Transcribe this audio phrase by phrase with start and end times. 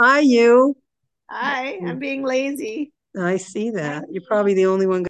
[0.00, 0.76] Hi, you.
[1.28, 2.92] Hi, I'm being lazy.
[3.18, 4.04] I see that.
[4.10, 5.04] You're probably the only one.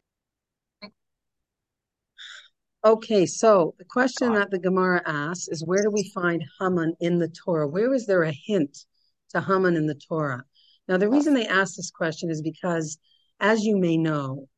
[2.84, 7.18] Okay, so the question that the Gemara asks is where do we find Haman in
[7.18, 7.68] the Torah?
[7.68, 8.76] Where is there a hint
[9.30, 10.42] to Haman in the Torah?
[10.88, 12.98] Now, the reason they ask this question is because,
[13.38, 14.48] as you may know,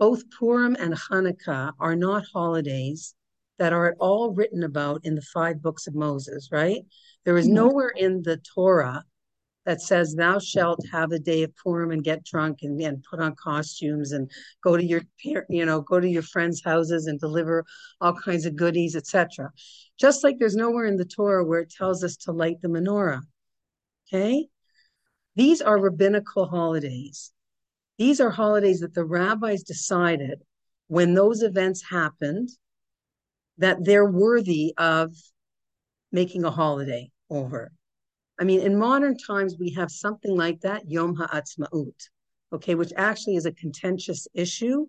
[0.00, 3.14] both Purim and Hanukkah are not holidays
[3.58, 6.82] that are at all written about in the five books of Moses, right?
[7.24, 7.54] There is hmm.
[7.54, 9.04] nowhere in the Torah
[9.64, 13.20] that says thou shalt have a day of Purim and get drunk and, and put
[13.20, 14.30] on costumes and
[14.62, 15.02] go to your
[15.48, 17.64] you know go to your friends' houses and deliver
[18.00, 19.50] all kinds of goodies, etc.
[19.98, 23.22] Just like there's nowhere in the Torah where it tells us to light the menorah.
[24.08, 24.48] Okay,
[25.34, 27.32] these are rabbinical holidays.
[27.96, 30.42] These are holidays that the rabbis decided
[30.88, 32.50] when those events happened
[33.58, 35.14] that they're worthy of
[36.12, 37.72] making a holiday over.
[38.38, 42.08] I mean, in modern times, we have something like that, Yom Ha'atzmaut,
[42.52, 44.86] okay, which actually is a contentious issue.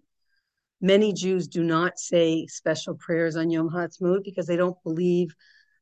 [0.82, 5.36] Many Jews do not say special prayers on Yom Ha'atzmaut because they don't believe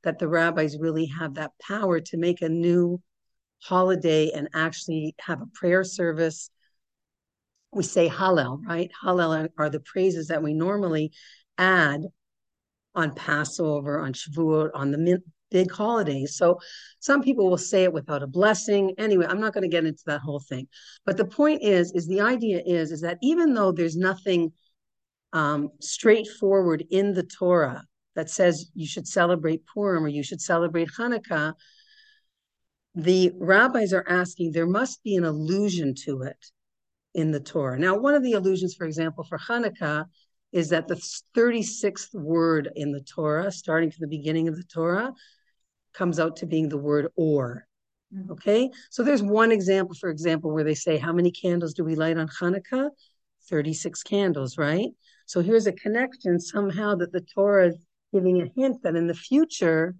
[0.03, 3.01] that the rabbis really have that power to make a new
[3.61, 6.49] holiday and actually have a prayer service.
[7.71, 8.91] We say Hallel, right?
[9.03, 11.13] Hallel are the praises that we normally
[11.57, 12.01] add
[12.93, 14.97] on Passover, on Shavuot, on the
[15.53, 16.35] big holidays.
[16.35, 16.59] So
[16.99, 18.93] some people will say it without a blessing.
[18.97, 20.67] Anyway, I'm not going to get into that whole thing.
[21.05, 24.51] But the point is, is the idea is, is that even though there's nothing
[25.31, 27.83] um, straightforward in the Torah
[28.15, 31.53] that says you should celebrate Purim or you should celebrate Hanukkah,
[32.95, 36.45] the rabbis are asking there must be an allusion to it
[37.13, 37.77] in the Torah.
[37.79, 40.05] Now, one of the allusions, for example, for Hanukkah
[40.51, 41.01] is that the
[41.35, 45.11] 36th word in the Torah, starting from the beginning of the Torah,
[45.93, 47.67] comes out to being the word or.
[48.13, 48.31] Mm-hmm.
[48.31, 51.95] Okay, so there's one example, for example, where they say, How many candles do we
[51.95, 52.89] light on Hanukkah?
[53.49, 54.89] 36 candles, right?
[55.25, 59.13] So here's a connection somehow that the Torah is giving a hint that in the
[59.13, 59.95] future,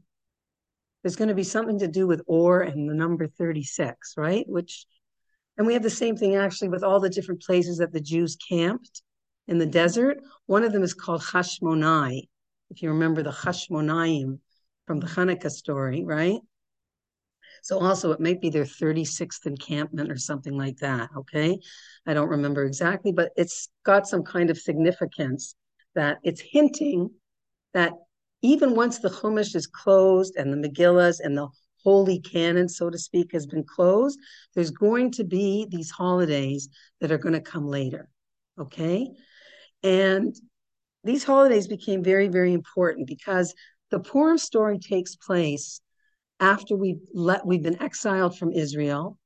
[1.02, 4.46] there's going to be something to do with or and the number 36, right?
[4.48, 4.86] Which,
[5.58, 8.38] and we have the same thing actually with all the different places that the Jews
[8.38, 9.02] camped
[9.48, 10.20] in the desert.
[10.46, 12.28] One of them is called Hashmonai.
[12.70, 14.40] If you remember the Hashmonaim
[14.86, 16.40] from the Hanukkah story, right?
[17.62, 21.10] So also it might be their 36th encampment or something like that.
[21.16, 21.58] Okay.
[22.06, 25.56] I don't remember exactly, but it's got some kind of significance
[25.96, 27.10] that it's hinting
[27.74, 27.94] that
[28.42, 31.48] even once the Chumash is closed and the Megillas and the
[31.84, 34.20] holy canon, so to speak, has been closed,
[34.56, 36.68] there's going to be these holidays
[37.00, 38.10] that are going to come later.
[38.60, 39.10] Okay.
[39.84, 40.36] And
[41.04, 43.54] these holidays became very, very important because
[43.94, 45.80] the Purim story takes place
[46.40, 49.20] after we've let we've been exiled from Israel.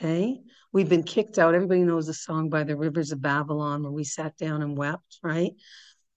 [0.00, 0.38] Okay.
[0.72, 1.56] We've been kicked out.
[1.56, 5.18] Everybody knows the song by the rivers of Babylon where we sat down and wept,
[5.24, 5.50] right?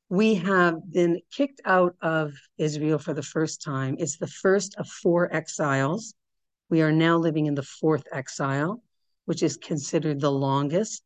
[0.09, 3.96] We have been kicked out of Israel for the first time.
[3.97, 6.14] It's the first of four exiles.
[6.69, 8.84] We are now living in the fourth exile,
[9.25, 11.02] which is considered the longest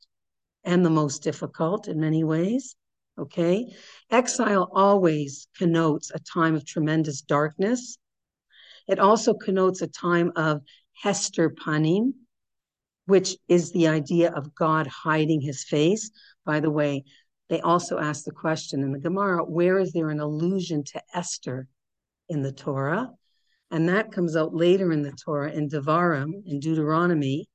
[0.65, 2.75] and the most difficult in many ways.
[3.21, 3.67] Okay.
[4.09, 7.99] Exile always connotes a time of tremendous darkness.
[8.87, 10.61] It also connotes a time of
[10.93, 12.13] Hester Panim,
[13.05, 16.09] which is the idea of God hiding his face.
[16.45, 17.03] By the way,
[17.47, 21.67] they also ask the question in the Gemara where is there an allusion to Esther
[22.27, 23.11] in the Torah?
[23.69, 27.47] And that comes out later in the Torah in Devarim, in Deuteronomy,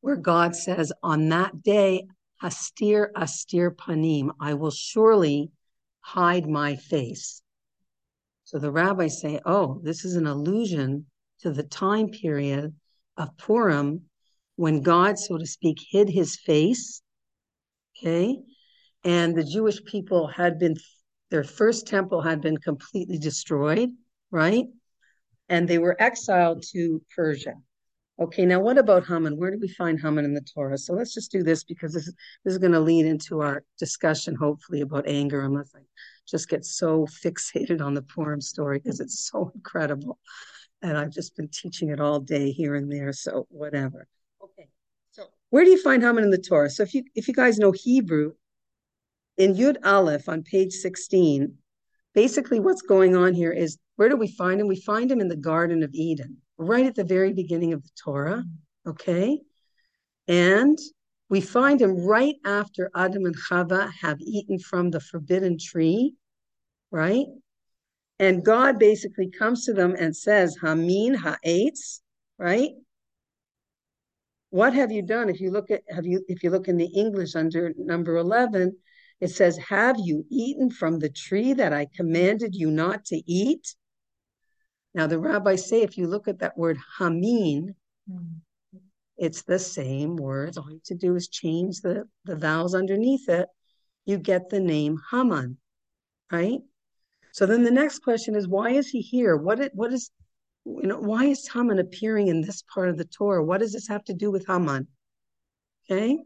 [0.00, 2.06] where God says, On that day,
[2.42, 5.50] Astir, Astir Panim, I will surely
[6.00, 7.42] hide my face.
[8.44, 11.06] So the rabbis say, oh, this is an allusion
[11.40, 12.74] to the time period
[13.16, 14.02] of Purim
[14.56, 17.02] when God, so to speak, hid his face.
[17.96, 18.38] Okay.
[19.04, 20.76] And the Jewish people had been,
[21.30, 23.90] their first temple had been completely destroyed,
[24.30, 24.66] right?
[25.48, 27.54] And they were exiled to Persia.
[28.20, 29.36] Okay, now what about Haman?
[29.36, 30.76] Where do we find Haman in the Torah?
[30.76, 33.62] So let's just do this because this is, this is going to lead into our
[33.78, 35.80] discussion, hopefully, about anger, unless I
[36.26, 40.18] just get so fixated on the Purim story because it's so incredible.
[40.82, 44.08] And I've just been teaching it all day here and there, so whatever.
[44.42, 44.68] Okay,
[45.12, 46.70] so where do you find Haman in the Torah?
[46.70, 48.32] So if you if you guys know Hebrew,
[49.36, 51.54] in Yud Aleph on page 16,
[52.14, 54.66] basically what's going on here is where do we find him?
[54.66, 57.90] We find him in the Garden of Eden right at the very beginning of the
[58.02, 58.44] Torah.
[58.86, 59.40] Okay.
[60.26, 60.78] And
[61.30, 66.14] we find him right after Adam and Chava have eaten from the forbidden tree,
[66.90, 67.26] right?
[68.18, 72.02] And God basically comes to them and says, Hamin ha'etz,
[72.38, 72.70] right?
[74.50, 75.28] What have you done?
[75.28, 78.74] If you look at have you if you look in the English under number 11,
[79.20, 83.74] it says, Have you eaten from the tree that I commanded you not to eat?
[84.94, 87.74] Now the rabbis say if you look at that word hamin,
[88.10, 88.34] mm.
[89.16, 90.56] it's the same word.
[90.56, 93.48] All you have to do is change the, the vowels underneath it.
[94.06, 95.58] You get the name Haman,
[96.32, 96.60] right?
[97.32, 99.36] So then the next question is, why is he here?
[99.36, 100.10] What it, what is,
[100.64, 103.44] you know, why is Haman appearing in this part of the Torah?
[103.44, 104.88] What does this have to do with Haman?
[105.90, 106.18] Okay.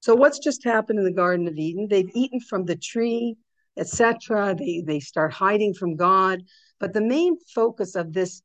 [0.00, 1.86] So what's just happened in the Garden of Eden?
[1.88, 3.36] They've eaten from the tree,
[3.76, 4.54] etc.
[4.54, 6.40] They they start hiding from God.
[6.78, 8.42] But the main focus of this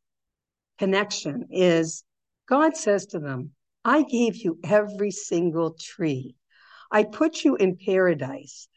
[0.77, 2.03] connection is
[2.47, 3.51] God says to them,
[3.83, 6.35] I gave you every single tree.
[6.91, 8.67] I put you in paradise.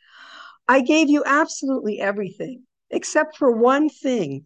[0.66, 4.44] I gave you absolutely everything except for one thing.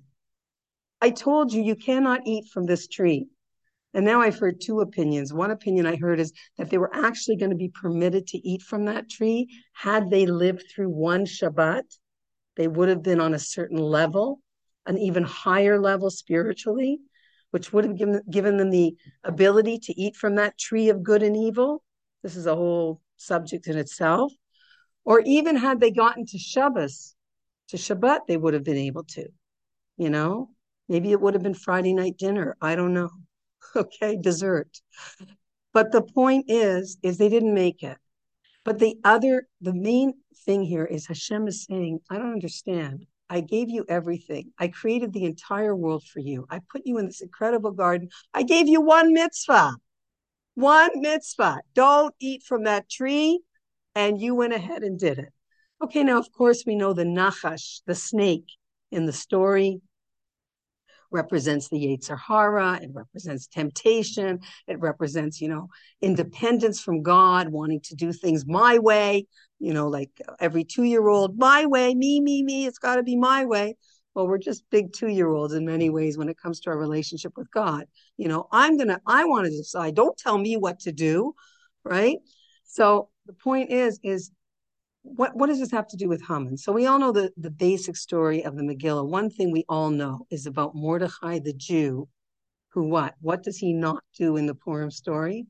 [1.01, 3.29] I told you you cannot eat from this tree.
[3.95, 5.33] And now I've heard two opinions.
[5.33, 8.61] One opinion I heard is that they were actually going to be permitted to eat
[8.61, 11.85] from that tree had they lived through one Shabbat.
[12.57, 14.41] They would have been on a certain level,
[14.85, 16.99] an even higher level spiritually,
[17.53, 21.23] which would have given, given them the ability to eat from that tree of good
[21.23, 21.85] and evil.
[22.25, 24.33] This is a whole subject in itself.
[25.05, 27.15] Or even had they gotten to Shabbos,
[27.69, 29.29] to Shabbat, they would have been able to,
[29.97, 30.51] you know?
[30.89, 32.57] Maybe it would have been Friday night dinner.
[32.61, 33.11] I don't know.
[33.77, 34.81] Okay, dessert.
[35.73, 37.99] But the point is, is they didn't make it.
[38.65, 40.15] But the other, the main
[40.47, 43.07] thing here is Hashem is saying, I don't understand.
[43.29, 44.53] I gave you everything.
[44.59, 46.47] I created the entire world for you.
[46.51, 48.09] I put you in this incredible garden.
[48.33, 49.77] I gave you one mitzvah.
[50.55, 51.61] One mitzvah.
[51.75, 53.41] Don't eat from that tree.
[53.95, 55.33] And you went ahead and did it.
[55.83, 58.47] Okay, now, of course, we know the Nachash, the snake
[58.91, 59.81] in the story,
[61.15, 62.81] represents the Yetzer Hara.
[62.83, 64.41] It represents temptation.
[64.67, 65.69] It represents, you know,
[66.03, 69.27] independence from God, wanting to do things my way,
[69.61, 73.05] you know, like every two year old, my way, me, me, me, it's got to
[73.05, 73.77] be my way.
[74.15, 76.79] Well, we're just big two year olds in many ways when it comes to our
[76.79, 77.87] relationship with God.
[78.17, 79.95] You know, I'm going to, I want to decide.
[79.95, 81.35] Don't tell me what to do.
[81.85, 82.19] Right.
[82.65, 84.31] So the point is, is
[85.05, 86.57] what, what does this have to do with Haman?
[86.57, 89.07] So we all know the, the basic story of the Megillah.
[89.07, 92.09] One thing we all know is about Mordechai the Jew,
[92.71, 93.15] who what?
[93.21, 95.47] What does he not do in the Purim story?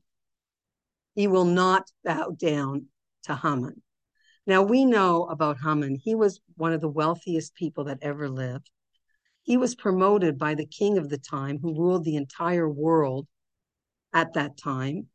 [1.15, 2.87] He will not bow down
[3.23, 3.81] to Haman.
[4.45, 5.95] Now we know about Haman.
[5.95, 8.69] He was one of the wealthiest people that ever lived.
[9.43, 13.25] He was promoted by the king of the time who ruled the entire world
[14.13, 15.07] at that time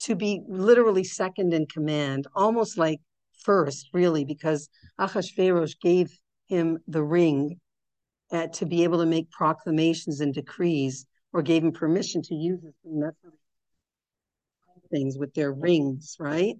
[0.00, 3.00] to be literally second in command, almost like
[3.46, 4.68] first, really, because
[5.00, 6.10] Achashverosh gave
[6.48, 7.58] him the ring
[8.32, 12.62] uh, to be able to make proclamations and decrees, or gave him permission to use
[12.64, 12.74] it.
[14.90, 16.56] things with their rings, right?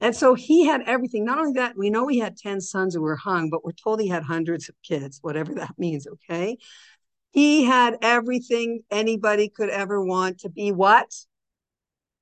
[0.00, 1.24] And so he had everything.
[1.24, 4.00] Not only that, we know he had 10 sons who were hung, but we're told
[4.00, 6.56] he had hundreds of kids, whatever that means, okay?
[7.32, 11.10] He had everything anybody could ever want to be what?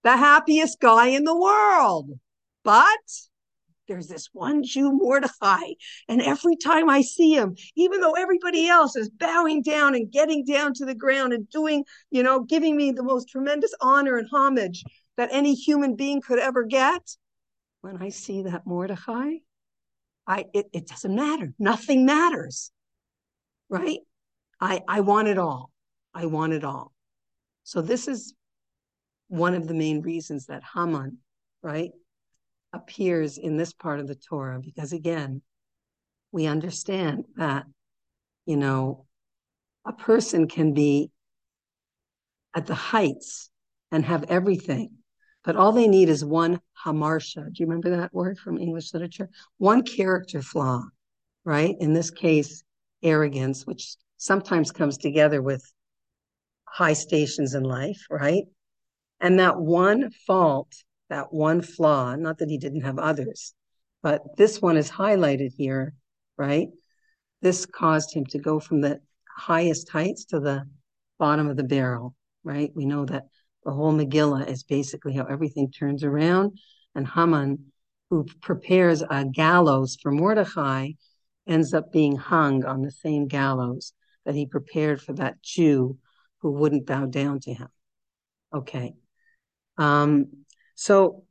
[0.04, 2.10] The happiest guy in the world.
[2.64, 2.98] But
[3.88, 5.72] there's this one Jew, Mordecai,
[6.08, 10.44] and every time I see him, even though everybody else is bowing down and getting
[10.44, 14.28] down to the ground and doing, you know, giving me the most tremendous honor and
[14.32, 14.84] homage
[15.16, 17.02] that any human being could ever get,
[17.82, 19.34] when I see that Mordecai,
[20.26, 21.52] I it, it doesn't matter.
[21.58, 22.70] Nothing matters.
[23.68, 24.00] Right?
[24.60, 25.70] I I want it all.
[26.14, 26.92] I want it all.
[27.64, 28.34] So this is
[29.28, 31.18] one of the main reasons that Haman,
[31.62, 31.90] right,
[32.72, 35.42] appears in this part of the Torah because again,
[36.30, 37.64] we understand that,
[38.46, 39.06] you know,
[39.84, 41.10] a person can be
[42.54, 43.50] at the heights
[43.90, 44.90] and have everything,
[45.44, 47.44] but all they need is one hamartia.
[47.44, 49.28] Do you remember that word from English literature?
[49.58, 50.82] One character flaw,
[51.44, 51.74] right?
[51.80, 52.62] In this case,
[53.02, 55.64] arrogance, which sometimes comes together with
[56.64, 58.44] high stations in life, right?
[59.20, 60.72] And that one fault
[61.12, 63.52] that one flaw, not that he didn't have others,
[64.02, 65.92] but this one is highlighted here,
[66.38, 66.68] right?
[67.42, 68.98] This caused him to go from the
[69.36, 70.66] highest heights to the
[71.18, 72.14] bottom of the barrel,
[72.44, 72.72] right?
[72.74, 73.24] We know that
[73.62, 76.58] the whole Megillah is basically how everything turns around.
[76.94, 77.72] And Haman,
[78.08, 80.92] who prepares a gallows for Mordecai,
[81.46, 83.92] ends up being hung on the same gallows
[84.24, 85.98] that he prepared for that Jew
[86.38, 87.68] who wouldn't bow down to him.
[88.54, 88.94] Okay.
[89.76, 90.41] Um,
[90.82, 91.22] so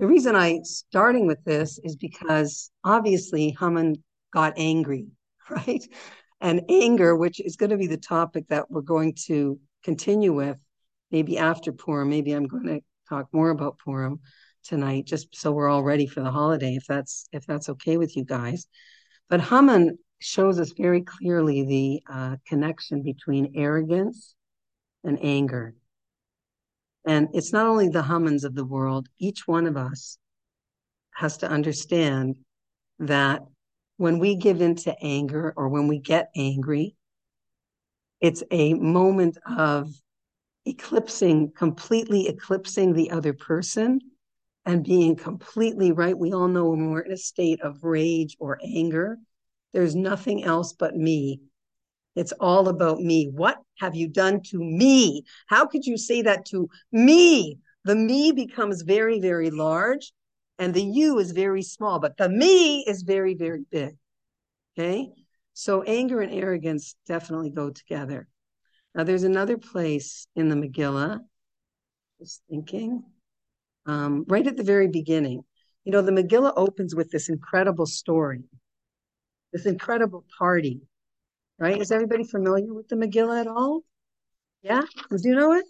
[0.00, 5.06] the reason I starting with this is because obviously Haman got angry,
[5.50, 5.82] right?
[6.40, 10.58] and anger, which is going to be the topic that we're going to continue with,
[11.12, 12.10] maybe after Purim.
[12.10, 14.18] Maybe I'm going to talk more about Purim
[14.64, 18.16] tonight, just so we're all ready for the holiday, if that's if that's okay with
[18.16, 18.66] you guys.
[19.30, 24.34] But Haman shows us very clearly the uh, connection between arrogance
[25.04, 25.76] and anger.
[27.04, 30.18] And it's not only the Hamans of the world, each one of us
[31.14, 32.36] has to understand
[32.98, 33.42] that
[33.96, 36.96] when we give into anger or when we get angry,
[38.20, 39.92] it's a moment of
[40.64, 44.00] eclipsing, completely eclipsing the other person
[44.64, 46.16] and being completely right.
[46.16, 49.18] We all know when we're in a state of rage or anger,
[49.72, 51.40] there's nothing else but me.
[52.14, 53.30] It's all about me.
[53.32, 55.24] What have you done to me?
[55.46, 57.58] How could you say that to me?
[57.84, 60.12] The me becomes very, very large
[60.58, 63.96] and the you is very small, but the me is very, very big.
[64.78, 65.10] Okay.
[65.54, 68.28] So anger and arrogance definitely go together.
[68.94, 71.20] Now there's another place in the Megillah,
[72.20, 73.02] just thinking,
[73.86, 75.42] um, right at the very beginning.
[75.84, 78.44] You know, the Megillah opens with this incredible story,
[79.52, 80.80] this incredible party,
[81.62, 81.80] right?
[81.80, 83.82] Is everybody familiar with the Megillah at all?
[84.62, 84.82] Yeah?
[85.10, 85.64] Do you know it?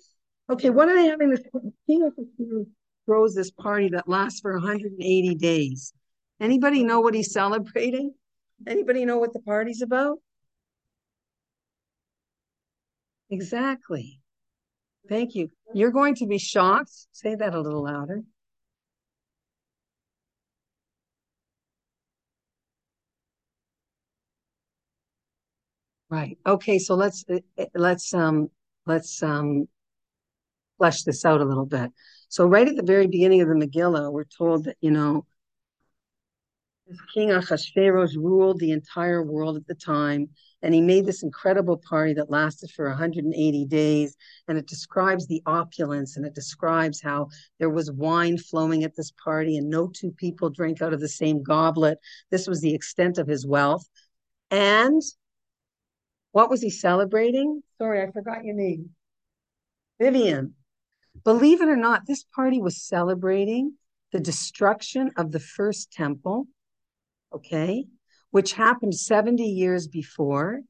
[0.51, 1.43] Okay, what are they having this
[1.87, 2.15] king of
[3.07, 5.93] throws this party that lasts for 180 days.
[6.41, 8.15] Anybody know what he's celebrating?
[8.67, 10.19] Anybody know what the party's about?
[13.31, 14.21] Exactly.
[15.09, 15.49] Thank you.
[15.75, 16.93] You're going to be shocked.
[17.13, 18.23] Say that a little louder.
[26.13, 26.37] Right.
[26.47, 26.79] Okay.
[26.79, 27.25] So let's
[27.75, 28.51] let's um
[28.85, 29.67] let's um
[30.77, 31.91] flesh this out a little bit.
[32.29, 35.25] So right at the very beginning of the Megillah, we're told that you know
[37.15, 40.29] King Achashverosh ruled the entire world at the time,
[40.61, 44.15] and he made this incredible party that lasted for 180 days.
[44.49, 47.29] And it describes the opulence and it describes how
[47.59, 51.09] there was wine flowing at this party, and no two people drank out of the
[51.09, 51.97] same goblet.
[52.31, 53.89] This was the extent of his wealth.
[54.51, 55.01] And
[56.33, 57.63] what was he celebrating?
[57.79, 58.91] Sorry, I forgot your name.
[60.01, 60.55] Vivian.
[61.25, 63.75] Believe it or not, this party was celebrating
[64.13, 66.49] the destruction of the first temple
[67.35, 67.87] okay,
[68.31, 70.61] which happened 70 years before.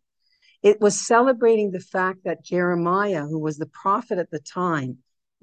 [0.62, 4.98] It was celebrating the fact that Jeremiah, who was the prophet at the time,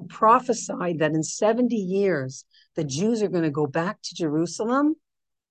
[0.08, 2.46] prophesied that in 70 years,
[2.76, 4.96] the Jews are going to go back to Jerusalem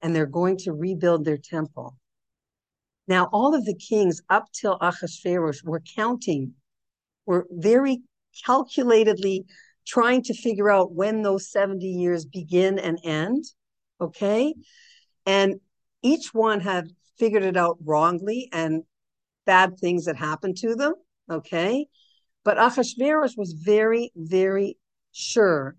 [0.01, 1.97] and they're going to rebuild their temple.
[3.09, 6.55] Now, all of the kings up till Achashverosh were counting,
[7.25, 8.03] were very
[8.47, 9.45] calculatedly
[9.87, 13.45] trying to figure out when those 70 years begin and end.
[13.99, 14.55] Okay.
[15.25, 15.61] And
[16.03, 16.89] each one had
[17.19, 18.83] figured it out wrongly and
[19.47, 20.93] bad things that happened to them.
[21.31, 21.87] Okay.
[22.45, 24.77] But Achashverosh was very, very
[25.13, 25.77] sure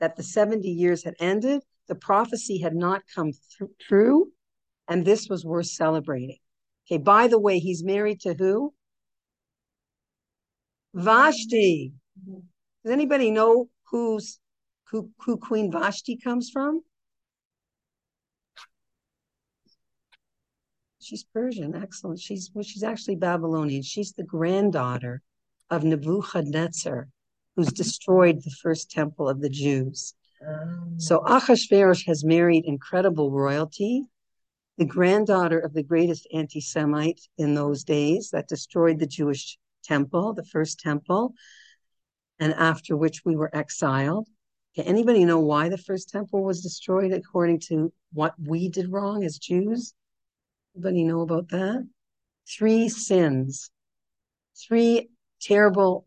[0.00, 4.30] that the 70 years had ended, the prophecy had not come th- true,
[4.86, 6.36] and this was worth celebrating.
[6.90, 8.72] Okay, by the way, he's married to who?
[10.94, 11.92] Vashti.
[12.82, 14.38] Does anybody know who's
[14.90, 16.82] who, who Queen Vashti comes from?
[20.98, 21.74] She's Persian.
[21.74, 22.20] Excellent.
[22.20, 23.82] She's well, she's actually Babylonian.
[23.82, 25.22] She's the granddaughter
[25.70, 27.08] of Nebuchadnezzar,
[27.54, 30.14] who's destroyed the first temple of the Jews.
[30.42, 30.84] Oh.
[30.96, 34.04] So Achashverosh has married incredible royalty,
[34.78, 40.44] the granddaughter of the greatest anti-Semite in those days that destroyed the Jewish temple, the
[40.44, 41.34] first temple,
[42.38, 44.28] and after which we were exiled.
[44.78, 49.24] Okay, anybody know why the first temple was destroyed according to what we did wrong
[49.24, 49.94] as Jews?
[50.76, 51.84] Anybody know about that?
[52.48, 53.70] Three sins,
[54.56, 55.08] three
[55.42, 56.06] terrible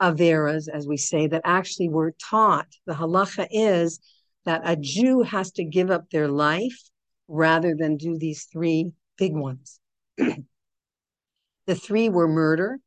[0.00, 2.68] averas, as we say, that actually were taught.
[2.86, 4.00] The halacha is
[4.46, 6.78] that a Jew has to give up their life
[7.28, 9.80] rather than do these three big ones.
[10.16, 12.78] the three were murder,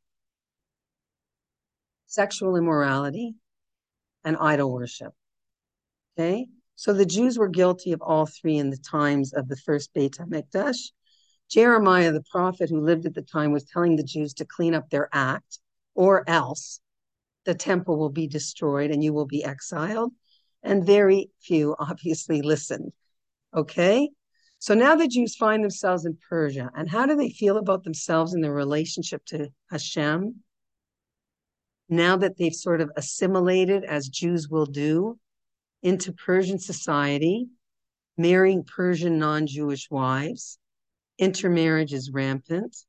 [2.07, 3.35] sexual immorality,
[4.23, 5.13] and idol worship.
[6.17, 6.47] Okay?
[6.75, 10.13] So the Jews were guilty of all three in the times of the first Beit
[10.13, 10.91] HaMikdash.
[11.49, 14.89] Jeremiah, the prophet who lived at the time, was telling the Jews to clean up
[14.89, 15.59] their act,
[15.93, 16.79] or else
[17.45, 20.13] the temple will be destroyed and you will be exiled.
[20.63, 22.93] And very few obviously listened.
[23.53, 24.09] Okay?
[24.61, 26.69] So now the Jews find themselves in Persia.
[26.75, 30.35] And how do they feel about themselves in their relationship to Hashem?
[31.89, 35.17] Now that they've sort of assimilated, as Jews will do,
[35.81, 37.47] into Persian society,
[38.19, 40.59] marrying Persian non Jewish wives,
[41.17, 42.85] intermarriage is rampant.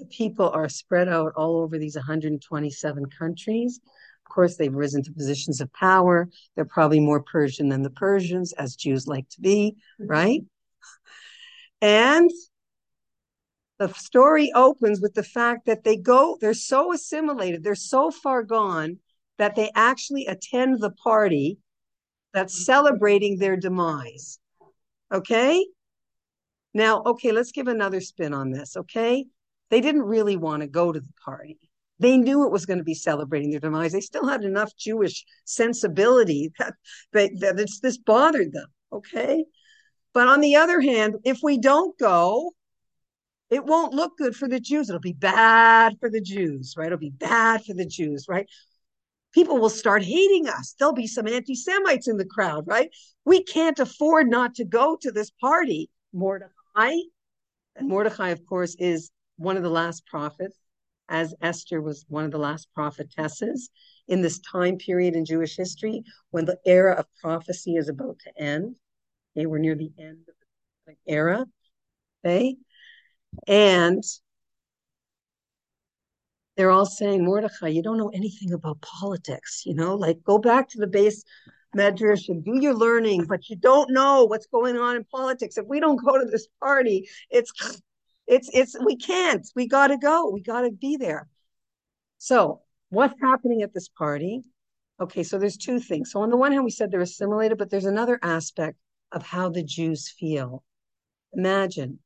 [0.00, 3.78] the people are spread out all over these 127 countries.
[4.26, 6.28] Of course, they've risen to positions of power.
[6.56, 10.10] They're probably more Persian than the Persians, as Jews like to be, mm-hmm.
[10.10, 10.42] right?
[11.82, 12.30] And
[13.78, 18.42] the story opens with the fact that they go, they're so assimilated, they're so far
[18.42, 18.98] gone
[19.38, 21.56] that they actually attend the party
[22.34, 22.64] that's mm-hmm.
[22.64, 24.38] celebrating their demise.
[25.10, 25.66] Okay?
[26.74, 29.24] Now, okay, let's give another spin on this, okay?
[29.70, 31.58] They didn't really want to go to the party.
[31.98, 33.92] They knew it was going to be celebrating their demise.
[33.92, 36.74] They still had enough Jewish sensibility that,
[37.12, 39.44] that, that it's, this bothered them, okay?
[40.12, 42.52] But on the other hand, if we don't go,
[43.50, 44.88] it won't look good for the Jews.
[44.88, 46.86] It'll be bad for the Jews, right?
[46.86, 48.46] It'll be bad for the Jews, right?
[49.32, 50.74] People will start hating us.
[50.78, 52.90] There'll be some anti Semites in the crowd, right?
[53.24, 55.90] We can't afford not to go to this party.
[56.12, 56.96] Mordecai,
[57.76, 60.58] and Mordecai, of course, is one of the last prophets,
[61.08, 63.70] as Esther was one of the last prophetesses
[64.08, 68.42] in this time period in Jewish history when the era of prophecy is about to
[68.42, 68.74] end.
[69.36, 70.34] Okay, we're near the end of
[70.86, 71.46] the era.
[72.24, 72.56] Okay.
[73.46, 74.02] And
[76.56, 80.68] they're all saying, Mordecai, you don't know anything about politics, you know, like go back
[80.70, 81.22] to the beis
[81.76, 85.56] medrash and do your learning, but you don't know what's going on in politics.
[85.56, 87.52] If we don't go to this party, it's
[88.26, 89.46] it's it's we can't.
[89.54, 90.30] We gotta go.
[90.30, 91.28] We gotta be there.
[92.18, 92.60] So
[92.90, 94.42] what's happening at this party?
[95.00, 96.10] Okay, so there's two things.
[96.10, 98.76] So on the one hand, we said they're assimilated, but there's another aspect
[99.12, 100.62] of how the Jews feel.
[101.32, 101.98] Imagine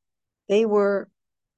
[0.48, 1.08] they were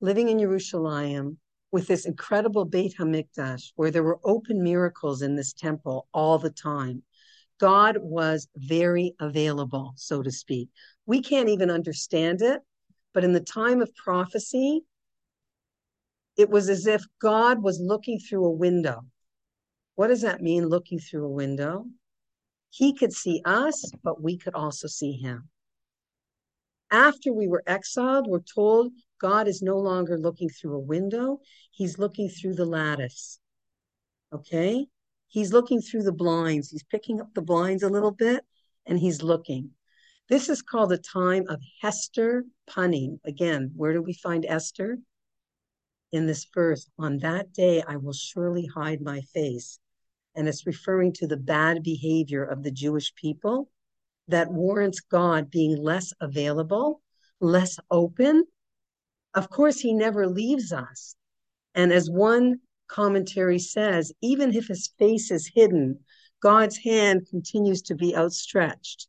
[0.00, 1.38] living in Jerusalem
[1.72, 6.50] with this incredible Beit Hamikdash, where there were open miracles in this temple all the
[6.50, 7.02] time.
[7.58, 10.68] God was very available, so to speak.
[11.06, 12.60] We can't even understand it,
[13.14, 14.82] but in the time of prophecy,
[16.36, 19.06] it was as if God was looking through a window.
[19.94, 21.86] What does that mean, looking through a window?
[22.70, 25.48] He could see us, but we could also see him.
[26.90, 31.98] After we were exiled, we're told God is no longer looking through a window, He's
[31.98, 33.38] looking through the lattice.
[34.32, 34.86] Okay?
[35.28, 36.70] He's looking through the blinds.
[36.70, 38.44] He's picking up the blinds a little bit
[38.86, 39.72] and he's looking.
[40.28, 43.20] This is called the time of Hester Panim.
[43.24, 44.98] Again, where do we find Esther?
[46.12, 49.78] In this verse, on that day I will surely hide my face.
[50.36, 53.70] And it's referring to the bad behavior of the Jewish people
[54.28, 57.00] that warrants God being less available,
[57.40, 58.44] less open.
[59.34, 61.16] Of course, he never leaves us.
[61.74, 66.00] And as one commentary says, even if his face is hidden,
[66.42, 69.08] God's hand continues to be outstretched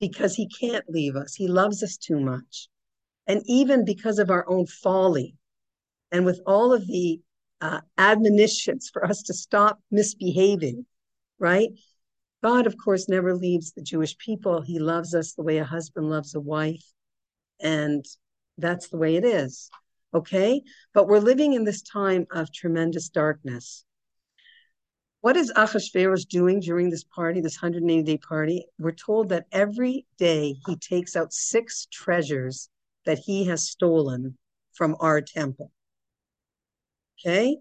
[0.00, 1.34] because he can't leave us.
[1.34, 2.68] He loves us too much.
[3.26, 5.36] And even because of our own folly,
[6.12, 7.20] and with all of the
[7.64, 10.84] uh, admonitions for us to stop misbehaving,
[11.38, 11.70] right?
[12.42, 14.60] God, of course, never leaves the Jewish people.
[14.60, 16.84] He loves us the way a husband loves a wife.
[17.62, 18.04] And
[18.58, 19.70] that's the way it is.
[20.12, 20.60] Okay.
[20.92, 23.86] But we're living in this time of tremendous darkness.
[25.22, 28.66] What is Achashverosh doing during this party, this 180 day party?
[28.78, 32.68] We're told that every day he takes out six treasures
[33.06, 34.36] that he has stolen
[34.74, 35.70] from our temple.
[37.24, 37.56] Okay.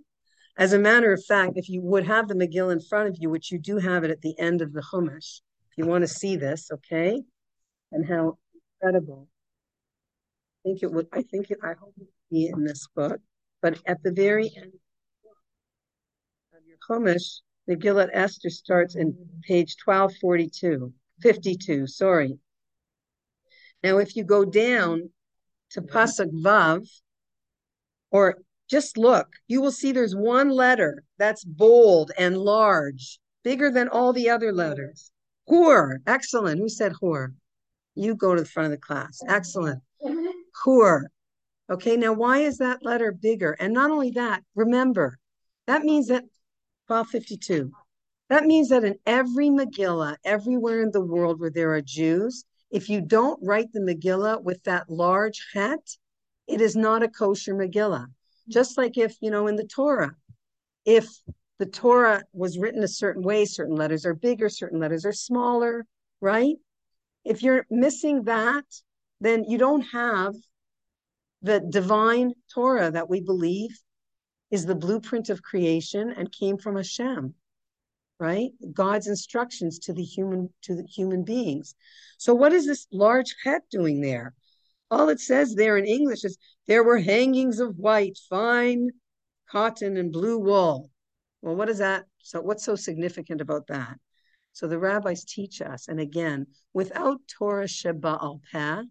[0.57, 3.29] As a matter of fact, if you would have the Megillah in front of you,
[3.29, 6.07] which you do have it at the end of the Chumash, if you want to
[6.07, 7.21] see this, okay,
[7.91, 8.37] and how
[8.81, 9.27] incredible.
[10.59, 11.07] I think it would.
[11.11, 11.59] I think it.
[11.63, 13.19] I hope it would be in this book.
[13.61, 14.73] But at the very end
[16.53, 22.37] of your Chumash, Megillah Esther starts in page 1242, 52, sorry.
[23.81, 25.09] Now, if you go down
[25.71, 26.87] to Pasuk Vav,
[28.11, 28.37] or
[28.73, 34.11] just look, you will see there's one letter that's bold and large, bigger than all
[34.13, 35.11] the other letters.
[35.47, 36.59] Hur, excellent.
[36.59, 37.35] Who said Hur?
[37.93, 39.21] You go to the front of the class.
[39.27, 39.79] Excellent.
[40.65, 41.07] Hur.
[41.69, 43.51] Okay, now why is that letter bigger?
[43.59, 45.19] And not only that, remember,
[45.67, 46.23] that means that
[46.87, 47.71] 1252.
[48.29, 52.89] That means that in every Megillah, everywhere in the world where there are Jews, if
[52.89, 55.95] you don't write the Megillah with that large het,
[56.47, 58.07] it is not a kosher Megillah.
[58.47, 60.15] Just like if, you know, in the Torah,
[60.85, 61.07] if
[61.59, 65.85] the Torah was written a certain way, certain letters are bigger, certain letters are smaller,
[66.19, 66.55] right?
[67.23, 68.65] If you're missing that,
[69.21, 70.33] then you don't have
[71.41, 73.71] the divine Torah that we believe
[74.51, 77.33] is the blueprint of creation and came from Hashem,
[78.19, 78.51] right?
[78.71, 81.75] God's instructions to the human to the human beings.
[82.17, 84.33] So what is this large het doing there?
[84.91, 88.89] All it says there in English is There were hangings of white, fine
[89.49, 90.89] cotton, and blue wool.
[91.41, 92.05] Well, what is that?
[92.19, 93.99] So, what's so significant about that?
[94.53, 98.83] So, the rabbis teach us, and again, without Torah Sheba'al Peh,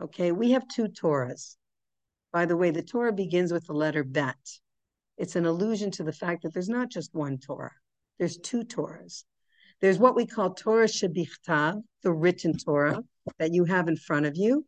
[0.00, 1.56] okay, we have two Torahs.
[2.32, 4.60] By the way, the Torah begins with the letter Bet.
[5.16, 7.74] It's an allusion to the fact that there's not just one Torah,
[8.18, 9.24] there's two Torahs.
[9.80, 13.02] There's what we call Torah Shebichtav, the written Torah
[13.38, 14.64] that you have in front of you.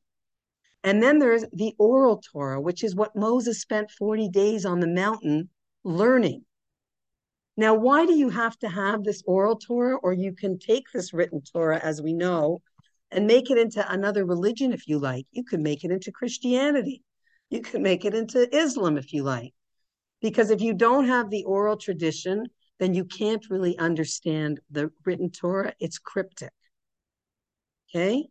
[0.84, 4.86] And then there's the oral Torah, which is what Moses spent 40 days on the
[4.86, 5.48] mountain
[5.84, 6.44] learning.
[7.56, 9.96] Now, why do you have to have this oral Torah?
[9.96, 12.60] Or you can take this written Torah, as we know,
[13.10, 15.26] and make it into another religion if you like.
[15.30, 17.02] You could make it into Christianity.
[17.50, 19.54] You could make it into Islam if you like.
[20.20, 22.46] Because if you don't have the oral tradition,
[22.78, 25.72] then you can't really understand the written Torah.
[25.80, 26.52] It's cryptic.
[27.88, 28.28] Okay?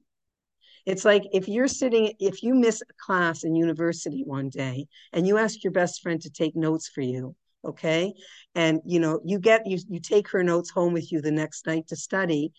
[0.86, 5.28] It's like if you're sitting, if you miss a class in university one day and
[5.28, 8.14] you ask your best friend to take notes for you, okay?
[8.54, 11.66] And you know, you get you you take her notes home with you the next
[11.66, 12.54] night to study,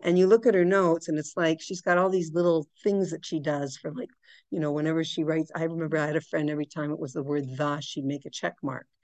[0.00, 3.10] and you look at her notes and it's like she's got all these little things
[3.10, 4.10] that she does for like,
[4.50, 5.50] you know, whenever she writes.
[5.54, 8.24] I remember I had a friend every time it was the word the, she'd make
[8.26, 8.86] a check mark.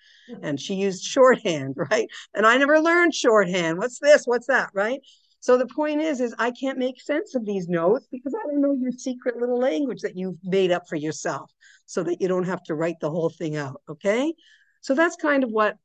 [0.42, 2.08] And she used shorthand, right?
[2.32, 3.76] And I never learned shorthand.
[3.76, 4.24] What's this?
[4.24, 4.70] What's that?
[4.72, 5.00] Right?
[5.44, 8.62] So the point is, is I can't make sense of these notes because I don't
[8.62, 11.52] know your secret little language that you've made up for yourself
[11.84, 13.82] so that you don't have to write the whole thing out.
[13.86, 14.32] Okay.
[14.80, 15.76] So that's kind of what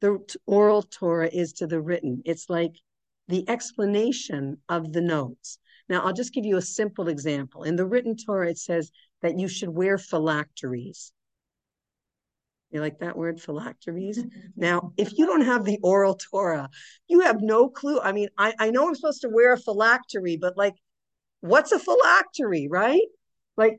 [0.00, 2.22] the oral Torah is to the written.
[2.24, 2.72] It's like
[3.28, 5.58] the explanation of the notes.
[5.90, 7.64] Now, I'll just give you a simple example.
[7.64, 11.12] In the written Torah, it says that you should wear phylacteries.
[12.72, 14.18] You like that word, phylacteries?
[14.18, 14.38] Mm-hmm.
[14.56, 16.70] Now, if you don't have the oral Torah,
[17.06, 18.00] you have no clue.
[18.00, 20.74] I mean, I, I know I'm supposed to wear a phylactery, but like,
[21.40, 23.02] what's a phylactery, right?
[23.58, 23.76] Like,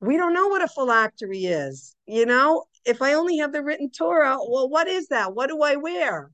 [0.00, 1.94] we don't know what a phylactery is.
[2.06, 5.34] You know, if I only have the written Torah, well, what is that?
[5.34, 6.30] What do I wear?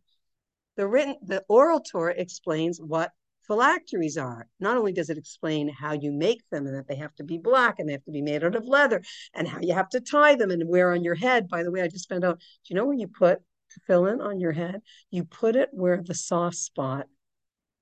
[0.77, 3.11] The written, the oral Torah explains what
[3.47, 4.49] phylacteries are.
[4.61, 7.39] Not only does it explain how you make them and that they have to be
[7.39, 9.03] black and they have to be made out of leather
[9.35, 11.49] and how you have to tie them and wear on your head.
[11.49, 13.41] By the way, I just found out, do you know where you put
[13.89, 14.81] tefillin on your head?
[15.11, 17.07] You put it where the soft spot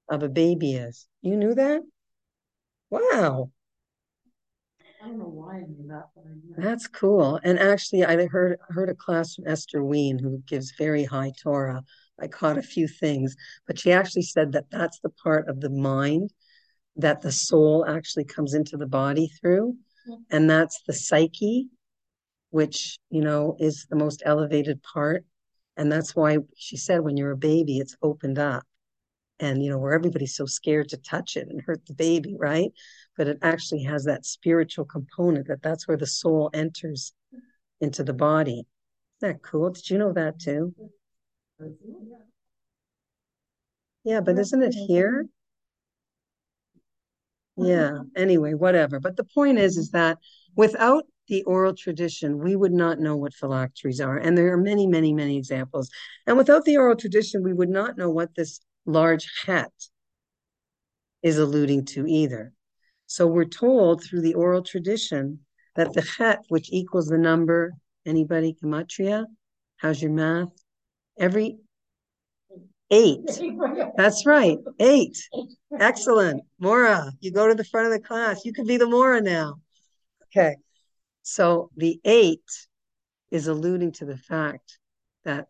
[0.09, 1.07] of a baby is.
[1.23, 1.83] You knew that?
[2.91, 3.51] Wow.
[5.03, 6.55] I don't know why I knew that, but I knew.
[6.57, 7.39] That's cool.
[7.43, 11.83] And actually, I heard heard a class from Esther Ween, who gives very high Torah.
[12.21, 15.71] I caught a few things, but she actually said that that's the part of the
[15.71, 16.33] mind
[16.97, 19.77] that the soul actually comes into the body through,
[20.09, 20.23] mm-hmm.
[20.31, 21.69] and that's the psyche,
[22.51, 25.25] which you know is the most elevated part,
[25.77, 28.65] and that's why she said when you're a baby, it's opened up.
[29.41, 32.71] And you know where everybody's so scared to touch it and hurt the baby right?
[33.17, 37.41] But it actually has that spiritual component that that's where the soul enters mm-hmm.
[37.85, 38.63] into the body.
[39.21, 39.71] Isn't that cool?
[39.71, 40.87] Did you know that too mm-hmm.
[44.05, 45.27] Yeah but isn't it here
[47.57, 50.19] yeah anyway whatever but the point is is that
[50.57, 54.89] without the oral tradition we would not know what phylacteries are and there are many
[54.89, 55.89] many many examples
[56.27, 59.73] and without the oral tradition we would not know what this large het
[61.25, 62.53] is alluding to either.
[63.07, 65.41] So we're told through the oral tradition
[65.75, 67.73] that the chet, which equals the number,
[68.07, 69.25] anybody gematria?
[69.79, 70.53] How's your math?
[71.19, 71.59] Every
[72.91, 73.41] eight.
[73.97, 75.17] That's right, eight.
[75.79, 76.43] Excellent.
[76.59, 78.45] Mora, you go to the front of the class.
[78.45, 79.57] You could be the Mora now.
[80.27, 80.57] Okay.
[81.23, 82.45] So the eight
[83.31, 84.79] is alluding to the fact
[85.25, 85.47] that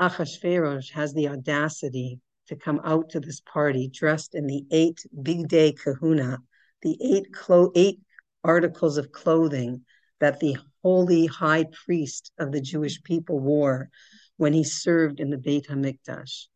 [0.00, 5.78] Achashverosh has the audacity to come out to this party dressed in the eight bigdei
[5.78, 6.38] kehuna,
[6.82, 8.00] the eight clo- eight
[8.42, 9.82] articles of clothing
[10.20, 13.90] that the holy high priest of the Jewish people wore
[14.36, 16.46] when he served in the Beit HaMikdash.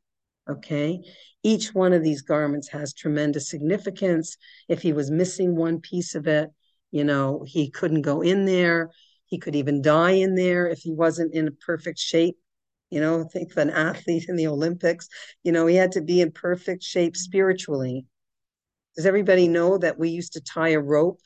[0.49, 1.01] Okay,
[1.43, 4.37] each one of these garments has tremendous significance.
[4.69, 6.51] If he was missing one piece of it,
[6.91, 8.91] you know, he couldn't go in there.
[9.27, 12.37] He could even die in there if he wasn't in perfect shape
[12.91, 15.09] you know, think of an athlete in the Olympics.
[15.43, 18.07] You know, he had to be in perfect shape spiritually.
[18.97, 21.21] Does everybody know that we used to tie a rope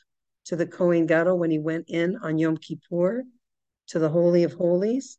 [0.45, 3.23] to the Kohen Gadol when he went in on Yom Kippur
[3.87, 5.17] to the Holy of Holies?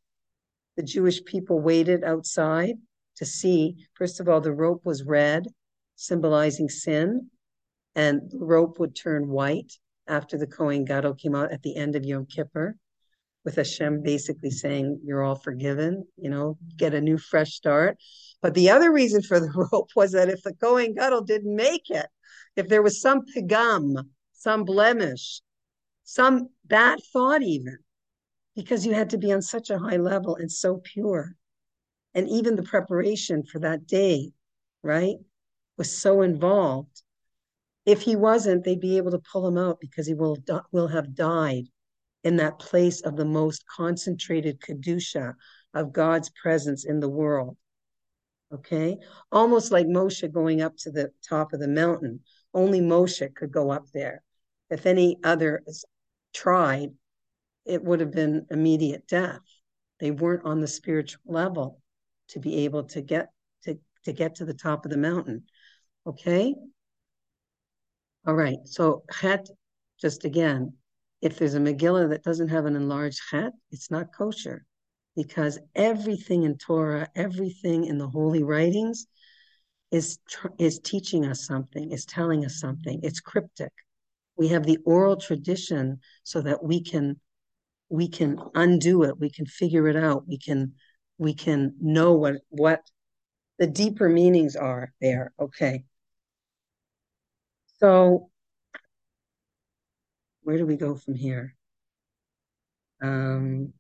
[0.77, 2.77] The Jewish people waited outside
[3.17, 3.77] to see.
[3.95, 5.47] First of all, the rope was red,
[5.97, 7.31] symbolizing sin,
[7.95, 9.73] and the rope would turn white
[10.07, 12.77] after the Kohen Gadol came out at the end of Yom Kippur
[13.45, 17.99] with Hashem basically saying you're all forgiven, you know, get a new fresh start.
[18.41, 21.91] But the other reason for the rope was that if the Kohen Gadol didn't make
[21.91, 22.07] it,
[22.57, 23.95] if there was some pigam,
[24.45, 25.41] some blemish,
[26.03, 27.79] some bad thought, even
[28.55, 31.35] because you had to be on such a high level and so pure.
[32.13, 34.33] And even the preparation for that day,
[34.83, 35.17] right,
[35.79, 37.03] was so involved.
[37.87, 40.37] If he wasn't, they'd be able to pull him out because he will,
[40.73, 41.65] will have died
[42.23, 45.33] in that place of the most concentrated Kedusha
[45.73, 47.57] of God's presence in the world.
[48.53, 48.99] Okay?
[49.33, 52.21] Almost like Moshe going up to the top of the mountain.
[52.53, 54.23] Only Moshe could go up there.
[54.75, 55.63] If any other
[56.33, 56.91] tried,
[57.65, 59.39] it would have been immediate death.
[60.01, 61.81] They weren't on the spiritual level
[62.31, 63.29] to be able to get
[63.63, 65.45] to, to get to the top of the mountain.
[66.09, 66.57] Okay?
[68.27, 68.59] All right.
[68.65, 69.49] So chet,
[70.01, 70.73] just again,
[71.23, 74.67] if there's a Megillah that doesn't have an enlarged chet, it's not kosher.
[75.15, 79.07] Because everything in Torah, everything in the holy writings
[79.93, 80.19] is
[80.59, 82.99] is teaching us something, is telling us something.
[83.05, 83.71] It's cryptic.
[84.37, 87.21] We have the oral tradition so that we can
[87.89, 89.19] we can undo it.
[89.19, 90.27] We can figure it out.
[90.27, 90.75] We can
[91.19, 92.81] we can know what what
[93.59, 95.33] the deeper meanings are there.
[95.39, 95.85] Okay.
[97.79, 98.31] So
[100.43, 101.55] where do we go from here?
[103.03, 103.73] Um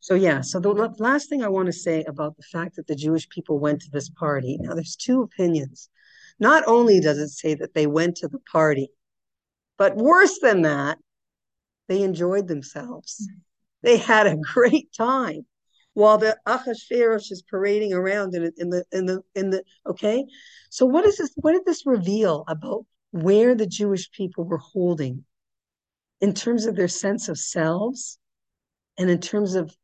[0.00, 0.40] so yeah.
[0.40, 0.68] So the
[0.98, 3.90] last thing i want to say about the fact that the jewish people went to
[3.90, 4.58] this party.
[4.60, 5.88] Now there's two opinions
[6.38, 8.90] not only does it say that they went to the party
[9.78, 10.98] but worse than that
[11.88, 13.22] they enjoyed themselves.
[13.22, 13.38] Mm-hmm.
[13.82, 15.46] They had a great time
[15.94, 20.24] while the Achashverosh is parading around in, in the in the in the okay.
[20.70, 21.32] So what is this?
[21.36, 25.24] What did this reveal about where the Jewish people were holding
[26.20, 28.18] in terms of their sense of selves
[28.98, 29.74] and in terms of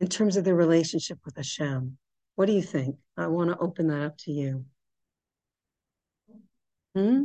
[0.00, 1.96] in terms of their relationship with Hashem?
[2.36, 2.96] What do you think?
[3.16, 4.64] I want to open that up to you.
[6.94, 7.24] Hmm?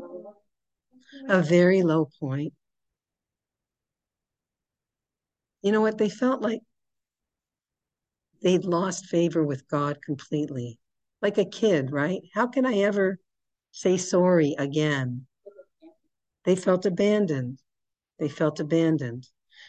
[1.27, 2.53] a very low point.
[5.61, 5.97] You know what?
[5.97, 6.61] They felt like
[8.41, 10.79] they'd lost favor with God completely,
[11.21, 12.21] like a kid, right?
[12.33, 13.19] How can I ever
[13.71, 15.25] say sorry again?
[16.45, 17.59] They felt abandoned.
[18.17, 19.27] They felt abandoned.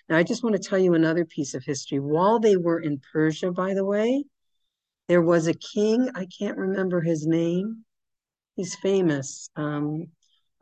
[0.09, 1.99] Now, I just want to tell you another piece of history.
[1.99, 4.25] While they were in Persia, by the way,
[5.11, 6.09] there was a king.
[6.15, 7.85] I can't remember his name.
[8.55, 9.51] He's famous.
[9.57, 10.07] Um,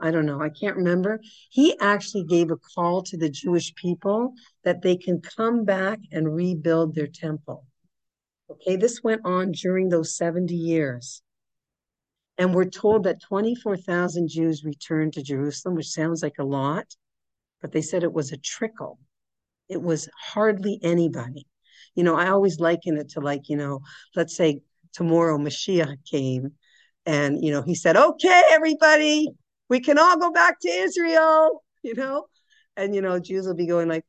[0.00, 1.20] I don't know, I can't remember.
[1.50, 4.32] He actually gave a call to the Jewish people
[4.64, 7.66] that they can come back and rebuild their temple.
[8.50, 11.20] Okay, this went on during those 70 years.
[12.38, 16.86] And we're told that 24,000 Jews returned to Jerusalem, which sounds like a lot,
[17.60, 18.98] but they said it was a trickle.
[19.68, 21.44] It was hardly anybody.
[21.98, 23.80] You know, I always liken it to like, you know,
[24.14, 24.60] let's say
[24.92, 26.52] tomorrow Mashiach came
[27.04, 29.26] and, you know, he said, okay, everybody,
[29.68, 32.26] we can all go back to Israel, you know?
[32.76, 34.04] And, you know, Jews will be going like,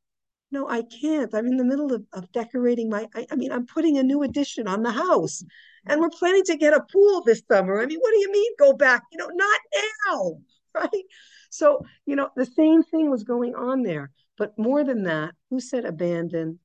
[0.51, 1.33] no, I can't.
[1.33, 4.21] I'm in the middle of, of decorating my, I, I mean, I'm putting a new
[4.21, 5.43] addition on the house
[5.87, 7.81] and we're planning to get a pool this summer.
[7.81, 9.01] I mean, what do you mean go back?
[9.11, 9.59] You know, not
[10.05, 10.37] now,
[10.75, 11.05] right?
[11.49, 14.11] So, you know, the same thing was going on there.
[14.37, 16.59] But more than that, who said abandon?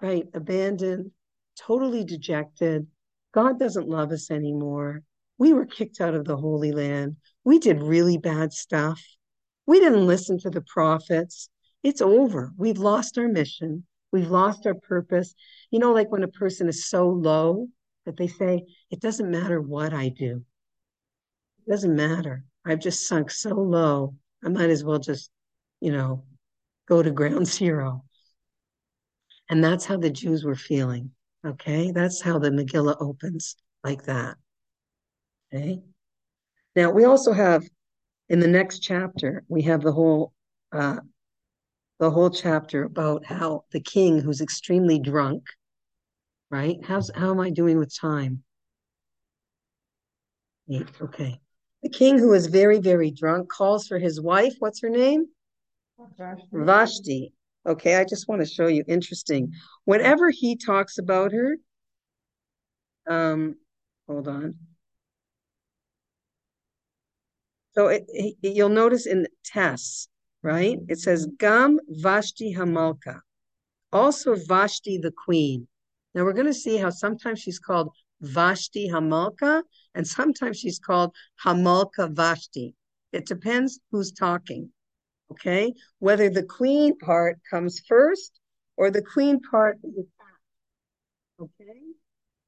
[0.00, 0.26] Right?
[0.34, 1.12] Abandoned,
[1.58, 2.86] totally dejected.
[3.32, 5.02] God doesn't love us anymore.
[5.38, 7.16] We were kicked out of the Holy Land.
[7.44, 9.02] We did really bad stuff.
[9.66, 11.48] We didn't listen to the prophets.
[11.82, 12.52] It's over.
[12.56, 13.84] We've lost our mission.
[14.12, 15.34] We've lost our purpose.
[15.70, 17.68] You know, like when a person is so low
[18.06, 20.44] that they say, it doesn't matter what I do.
[21.66, 22.44] It doesn't matter.
[22.64, 24.14] I've just sunk so low.
[24.44, 25.30] I might as well just,
[25.80, 26.24] you know,
[26.86, 28.04] go to ground zero.
[29.48, 31.10] And that's how the Jews were feeling.
[31.46, 31.92] Okay.
[31.92, 34.36] That's how the Megillah opens like that.
[35.54, 35.82] Okay.
[36.74, 37.64] Now we also have
[38.28, 40.32] in the next chapter, we have the whole
[40.72, 40.98] uh,
[41.98, 45.44] the whole chapter about how the king who's extremely drunk,
[46.50, 46.76] right?
[46.84, 48.42] How's how am I doing with time?
[50.68, 50.88] Eight.
[51.00, 51.40] Okay.
[51.82, 54.54] The king who is very, very drunk calls for his wife.
[54.58, 55.26] What's her name?
[56.18, 56.46] Vashti.
[56.52, 57.32] Vashti.
[57.66, 59.52] Okay, I just want to show you interesting.
[59.84, 61.56] Whenever he talks about her,
[63.08, 63.56] um,
[64.06, 64.54] hold on.
[67.72, 70.08] So it, it, you'll notice in Tess,
[70.42, 70.78] right?
[70.88, 73.20] It says Gam Vashti Hamalka,
[73.92, 75.66] also Vashti the queen.
[76.14, 79.62] Now we're going to see how sometimes she's called Vashti Hamalka
[79.94, 81.12] and sometimes she's called
[81.44, 82.74] Hamalka Vashti.
[83.12, 84.70] It depends who's talking.
[85.32, 88.38] Okay, whether the queen part comes first
[88.76, 90.06] or the queen part is
[91.38, 91.80] Okay,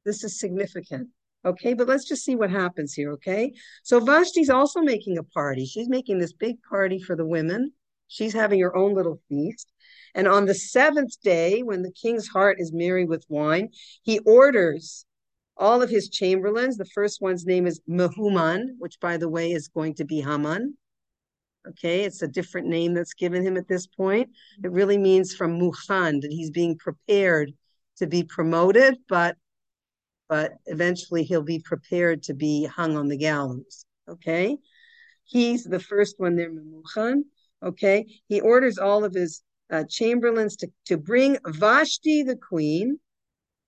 [0.06, 1.08] this is significant.
[1.44, 3.12] Okay, but let's just see what happens here.
[3.12, 5.66] Okay, so Vashti's also making a party.
[5.66, 7.72] She's making this big party for the women.
[8.08, 9.70] She's having her own little feast.
[10.14, 13.68] And on the seventh day, when the king's heart is merry with wine,
[14.02, 15.04] he orders
[15.58, 16.78] all of his chamberlains.
[16.78, 20.78] The first one's name is Mehuman, which, by the way, is going to be Haman.
[21.66, 24.30] Okay, it's a different name that's given him at this point.
[24.62, 27.52] It really means from Muhan, that he's being prepared
[27.98, 29.36] to be promoted, but
[30.28, 33.86] but eventually he'll be prepared to be hung on the gallows.
[34.08, 34.58] Okay,
[35.24, 37.22] he's the first one there, Muhan.
[37.62, 42.98] Okay, he orders all of his uh, chamberlains to, to bring Vashti the queen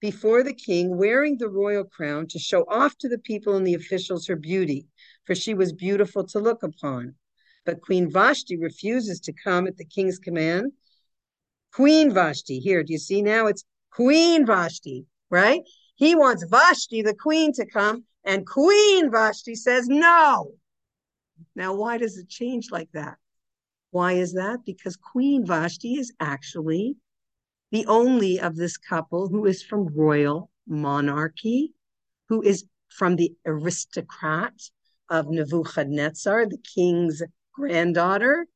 [0.00, 3.74] before the king wearing the royal crown to show off to the people and the
[3.74, 4.86] officials her beauty,
[5.26, 7.14] for she was beautiful to look upon.
[7.64, 10.72] But Queen Vashti refuses to come at the king's command.
[11.72, 13.46] Queen Vashti, here, do you see now?
[13.46, 15.62] It's Queen Vashti, right?
[15.94, 20.52] He wants Vashti, the queen, to come, and Queen Vashti says no.
[21.54, 23.18] Now, why does it change like that?
[23.90, 24.60] Why is that?
[24.64, 26.96] Because Queen Vashti is actually
[27.70, 31.74] the only of this couple who is from royal monarchy,
[32.28, 34.54] who is from the aristocrat
[35.08, 37.22] of Nebuchadnezzar, the king's
[37.60, 38.46] granddaughter.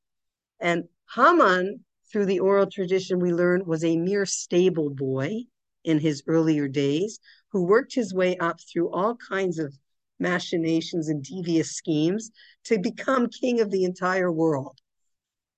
[0.60, 5.44] And Haman, through the oral tradition, we learn was a mere stable boy
[5.84, 9.72] in his earlier days who worked his way up through all kinds of
[10.18, 12.30] machinations and devious schemes
[12.64, 14.78] to become king of the entire world.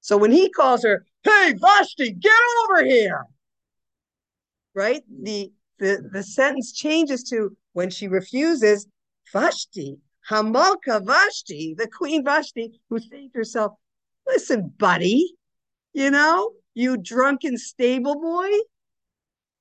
[0.01, 2.33] So when he calls her, hey, Vashti, get
[2.65, 3.25] over here,
[4.75, 5.03] right?
[5.23, 8.87] The, the, the sentence changes to when she refuses,
[9.33, 9.99] Vashti,
[10.31, 13.73] Hamalka Vashti, the Queen Vashti, who saved herself.
[14.27, 15.35] Listen, buddy,
[15.93, 18.51] you know, you drunken stable boy,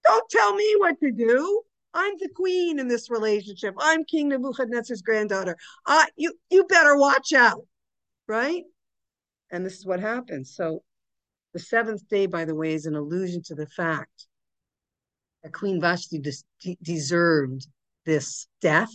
[0.04, 1.62] don't tell me what to do.
[1.93, 3.73] I'm the queen in this relationship.
[3.80, 5.56] I'm King Nebuchadnezzar's granddaughter.
[5.86, 7.65] Uh, you, you better watch out,
[8.28, 8.63] right?
[9.51, 10.54] And this is what happens.
[10.54, 10.84] So
[11.54, 14.28] the seventh day, by the way, is an allusion to the fact
[15.41, 17.65] that Queen Vashti des- deserved
[18.06, 18.91] this death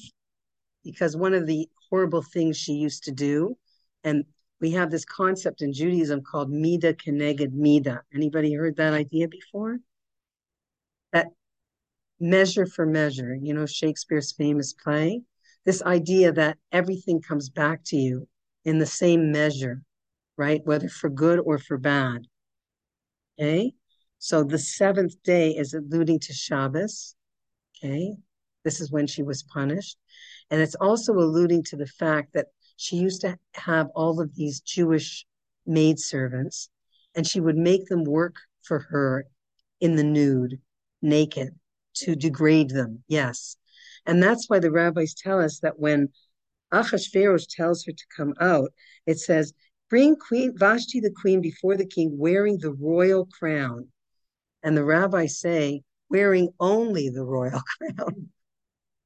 [0.84, 3.56] because one of the horrible things she used to do,
[4.04, 4.24] and
[4.60, 8.02] we have this concept in Judaism called Mida Keneged Mida.
[8.14, 9.78] Anybody heard that idea before?
[11.12, 11.28] That
[12.18, 15.22] measure for measure, you know, Shakespeare's famous play,
[15.64, 18.28] this idea that everything comes back to you
[18.64, 19.82] in the same measure,
[20.36, 20.60] right?
[20.64, 22.26] Whether for good or for bad.
[23.38, 23.72] Okay.
[24.18, 27.14] So the seventh day is alluding to Shabbos.
[27.76, 28.14] Okay.
[28.64, 29.96] This is when she was punished.
[30.50, 34.60] And it's also alluding to the fact that she used to have all of these
[34.60, 35.26] Jewish
[35.66, 36.70] maidservants
[37.14, 39.26] and she would make them work for her
[39.80, 40.60] in the nude,
[41.02, 41.54] naked
[41.94, 43.02] to degrade them.
[43.08, 43.56] Yes.
[44.06, 46.08] And that's why the rabbis tell us that when
[46.72, 48.72] Achashverosh tells her to come out,
[49.06, 49.52] it says,
[49.88, 53.88] Bring Queen Vashti the queen before the king wearing the royal crown.
[54.62, 57.60] And the rabbis say, wearing only the royal
[57.96, 58.30] crown.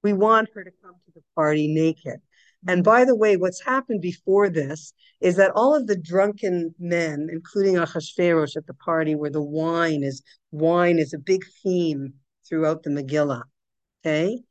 [0.04, 2.20] We want her to come to the party naked.
[2.68, 7.28] And by the way, what's happened before this is that all of the drunken men,
[7.32, 12.12] including Achashverosh at the party where the wine is wine is a big theme
[12.46, 13.44] throughout the Megillah.
[14.04, 14.42] Okay.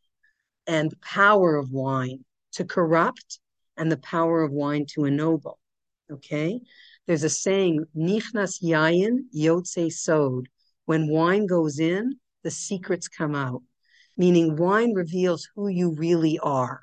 [0.66, 3.40] And the power of wine to corrupt
[3.78, 5.60] and the power of wine to ennoble.
[6.12, 6.62] Okay.
[7.06, 10.48] There's a saying, Nichnas yayin yotze sod.
[10.86, 13.62] When wine goes in, the secrets come out,
[14.18, 16.82] meaning wine reveals who you really are.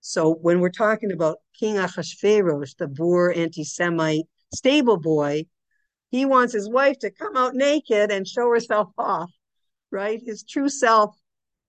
[0.00, 5.46] So when we're talking about King Achashverosh, the boor anti-Semite stable boy,
[6.10, 9.30] he wants his wife to come out naked and show herself off
[9.94, 10.20] right?
[10.26, 11.16] His true self,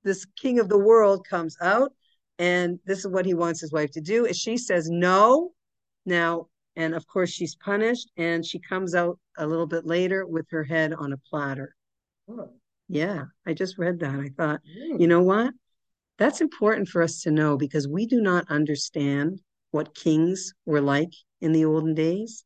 [0.04, 1.94] this king of the world, comes out,
[2.40, 4.26] and this is what he wants his wife to do.
[4.26, 5.52] Is she says no,
[6.06, 10.48] now, and of course she's punished, and she comes out a little bit later with
[10.50, 11.76] her head on a platter.
[12.88, 14.20] Yeah, I just read that.
[14.20, 15.00] I thought, mm.
[15.00, 15.54] you know what?
[16.18, 21.12] That's important for us to know because we do not understand what kings were like
[21.42, 22.46] in the olden days,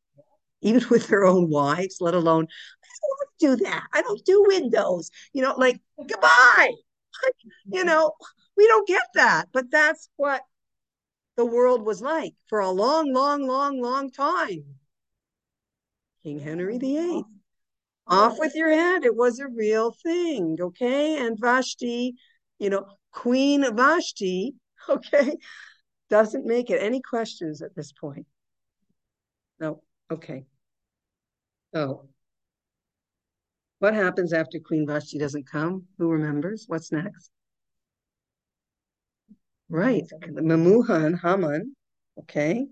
[0.62, 2.46] even with their own wives, let alone
[2.82, 3.86] I don't want to do that.
[3.92, 5.10] I don't do windows.
[5.32, 6.72] You know, like goodbye.
[7.66, 8.12] You know,
[8.56, 10.42] we don't get that, but that's what
[11.36, 14.64] the world was like for a long, long, long, long time.
[16.22, 17.24] King Henry VIII.
[18.10, 19.04] Off with your head.
[19.04, 20.58] It was a real thing.
[20.60, 21.18] Okay.
[21.18, 22.14] And Vashti,
[22.58, 24.54] you know, Queen Vashti,
[24.88, 25.36] okay,
[26.10, 26.82] doesn't make it.
[26.82, 28.26] Any questions at this point?
[29.58, 29.82] No.
[30.10, 30.44] Okay.
[31.72, 32.08] Oh,
[33.80, 35.84] what happens after Queen Vashti doesn't come?
[35.96, 36.64] Who remembers?
[36.66, 37.30] What's next?
[39.70, 40.04] Right.
[40.22, 41.74] Memuhan, Haman.
[42.18, 42.66] Okay.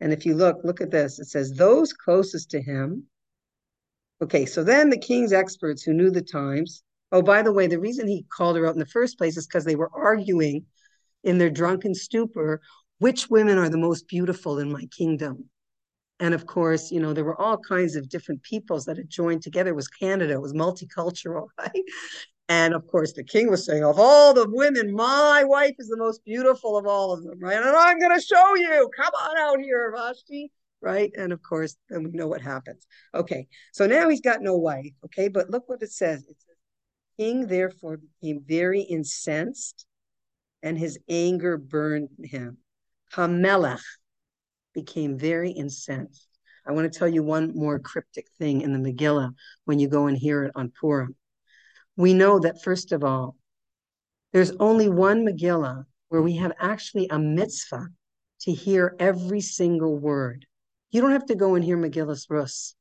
[0.00, 1.18] And if you look, look at this.
[1.18, 3.06] It says those closest to him.
[4.22, 6.82] Okay, so then the king's experts who knew the times.
[7.12, 9.46] Oh, by the way, the reason he called her out in the first place is
[9.46, 10.66] because they were arguing
[11.24, 12.60] in their drunken stupor
[12.98, 15.48] which women are the most beautiful in my kingdom.
[16.20, 19.42] And of course, you know, there were all kinds of different peoples that had joined
[19.42, 19.70] together.
[19.70, 21.84] It was Canada, it was multicultural, right?
[22.50, 25.96] And of course, the king was saying, of all the women, my wife is the
[25.96, 27.56] most beautiful of all of them, right?
[27.56, 28.90] And I'm going to show you.
[28.94, 31.10] Come on out here, Vashti, right?
[31.16, 32.86] And of course, then we know what happens.
[33.14, 35.28] Okay, so now he's got no wife, okay?
[35.28, 36.20] But look what it says.
[36.20, 36.56] It says,
[37.18, 39.86] King therefore became very incensed,
[40.62, 42.58] and his anger burned him.
[43.14, 43.82] Hamelech
[44.74, 46.26] became very incensed.
[46.66, 49.32] I want to tell you one more cryptic thing in the Megillah
[49.64, 51.16] when you go and hear it on Purim
[52.00, 53.36] we know that, first of all,
[54.32, 57.88] there's only one Megillah where we have actually a mitzvah
[58.40, 60.46] to hear every single word.
[60.90, 62.74] You don't have to go and hear Megillas Rus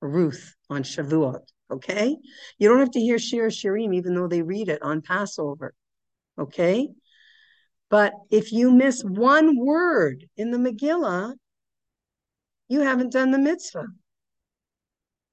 [0.00, 2.16] Ruth on Shavuot, okay?
[2.58, 5.74] You don't have to hear Shir Shirim, even though they read it on Passover,
[6.38, 6.88] okay?
[7.90, 11.34] But if you miss one word in the Megillah,
[12.68, 13.88] you haven't done the mitzvah.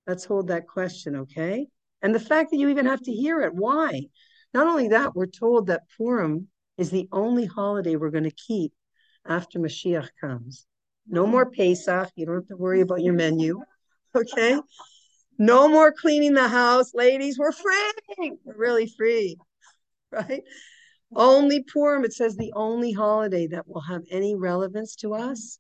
[0.06, 1.68] Let's hold that question, okay?
[2.02, 4.08] And the fact that you even have to hear it, why?
[4.54, 6.48] Not only that, we're told that Purim
[6.78, 8.74] is the only holiday we're going to keep
[9.26, 10.66] after Mashiach comes.
[11.10, 12.10] No more Pesach.
[12.16, 13.62] You don't have to worry about your menu.
[14.16, 14.60] Okay.
[15.38, 16.94] No more cleaning the house.
[16.96, 18.32] Ladies, we're free.
[18.44, 19.38] We're really free.
[20.12, 20.44] Right?
[21.16, 25.60] Only Purim, it says the only holiday that will have any relevance to us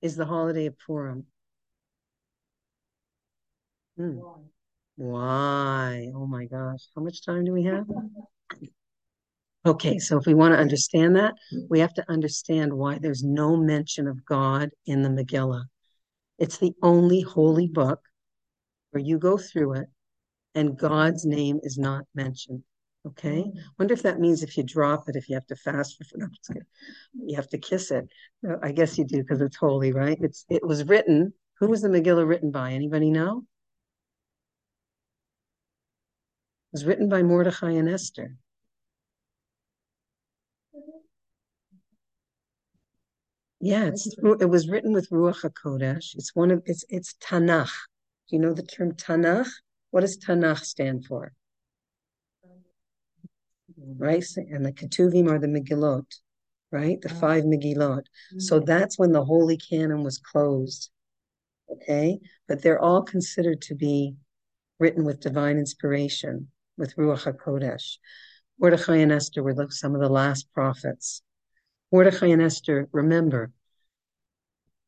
[0.00, 1.26] is the holiday of Purim.
[3.96, 4.20] Hmm.
[4.96, 6.10] Why?
[6.14, 6.86] Oh my gosh.
[6.94, 7.86] How much time do we have?
[9.68, 11.66] Okay, so if we want to understand that, mm-hmm.
[11.68, 15.64] we have to understand why there's no mention of God in the Megillah.
[16.38, 18.00] It's the only holy book
[18.92, 19.88] where you go through it
[20.54, 22.62] and God's name is not mentioned.
[23.06, 23.42] Okay.
[23.42, 23.58] Mm-hmm.
[23.78, 26.28] Wonder if that means if you drop it, if you have to fast for no,
[27.26, 28.08] you have to kiss it.
[28.62, 30.16] I guess you do because it's holy, right?
[30.18, 31.34] It's it was written.
[31.58, 32.72] Who was the Megillah written by?
[32.72, 33.44] Anybody know?
[36.72, 38.34] It was written by Mordechai and Esther.
[43.60, 44.06] Yeah, it's
[44.40, 46.14] it was written with Ruach Hakodesh.
[46.14, 47.72] It's one of it's it's Tanakh.
[48.28, 49.48] Do you know the term Tanakh?
[49.90, 51.32] What does Tanakh stand for?
[53.76, 56.06] Right, and the Ketuvim are the Megillot,
[56.70, 57.00] right?
[57.00, 58.02] The five Megillot.
[58.02, 58.38] Mm-hmm.
[58.40, 60.90] So that's when the Holy Canon was closed.
[61.70, 64.14] Okay, but they're all considered to be
[64.78, 67.98] written with divine inspiration with Ruach HaKodesh.
[68.60, 71.22] Mordechai and Esther were some of the last prophets.
[71.90, 73.52] Mordechai and Esther, remember,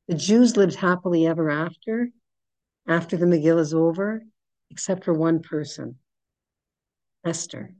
[0.08, 2.10] the Jews lived happily ever after,
[2.86, 4.22] after the Megillah is over,
[4.70, 5.96] except for one person,
[7.24, 7.74] Esther.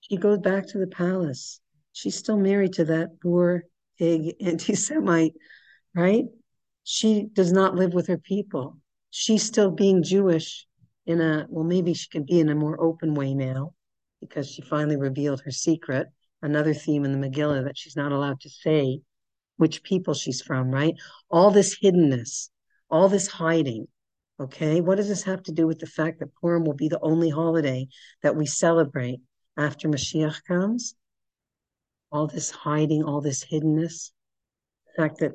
[0.00, 1.60] She goes back to the palace.
[1.92, 3.64] She's still married to that poor
[3.98, 5.34] pig anti Semite,
[5.94, 6.26] right?
[6.84, 8.78] She does not live with her people.
[9.10, 10.66] She's still being Jewish
[11.06, 13.72] in a well maybe she can be in a more open way now
[14.20, 16.08] because she finally revealed her secret
[16.42, 19.00] another theme in the megillah that she's not allowed to say
[19.56, 20.94] which people she's from right?
[21.30, 22.50] All this hiddenness
[22.90, 23.86] all this hiding
[24.38, 24.80] okay?
[24.80, 27.30] What does this have to do with the fact that purim will be the only
[27.30, 27.88] holiday
[28.22, 29.20] that we celebrate
[29.56, 30.94] after mashiach comes?
[32.12, 34.12] All this hiding all this hiddenness
[34.86, 35.32] the fact that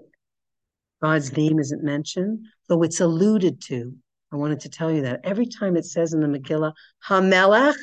[1.01, 3.93] god's name isn't mentioned though it's alluded to.
[4.31, 5.19] I wanted to tell you that.
[5.25, 6.71] Every time it says in the Megillah
[7.05, 7.75] Hamelech,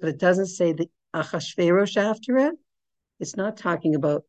[0.00, 2.54] but it doesn't say the Achashverosh after it,
[3.20, 4.24] it's not talking about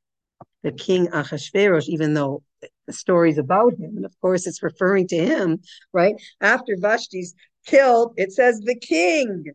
[0.64, 2.44] the king Achashverosh, even though
[2.88, 3.98] the story's about him.
[3.98, 5.60] And of course, it's referring to him,
[5.94, 6.16] right?
[6.42, 7.36] After Vashti's
[7.66, 9.46] killed, it says the king.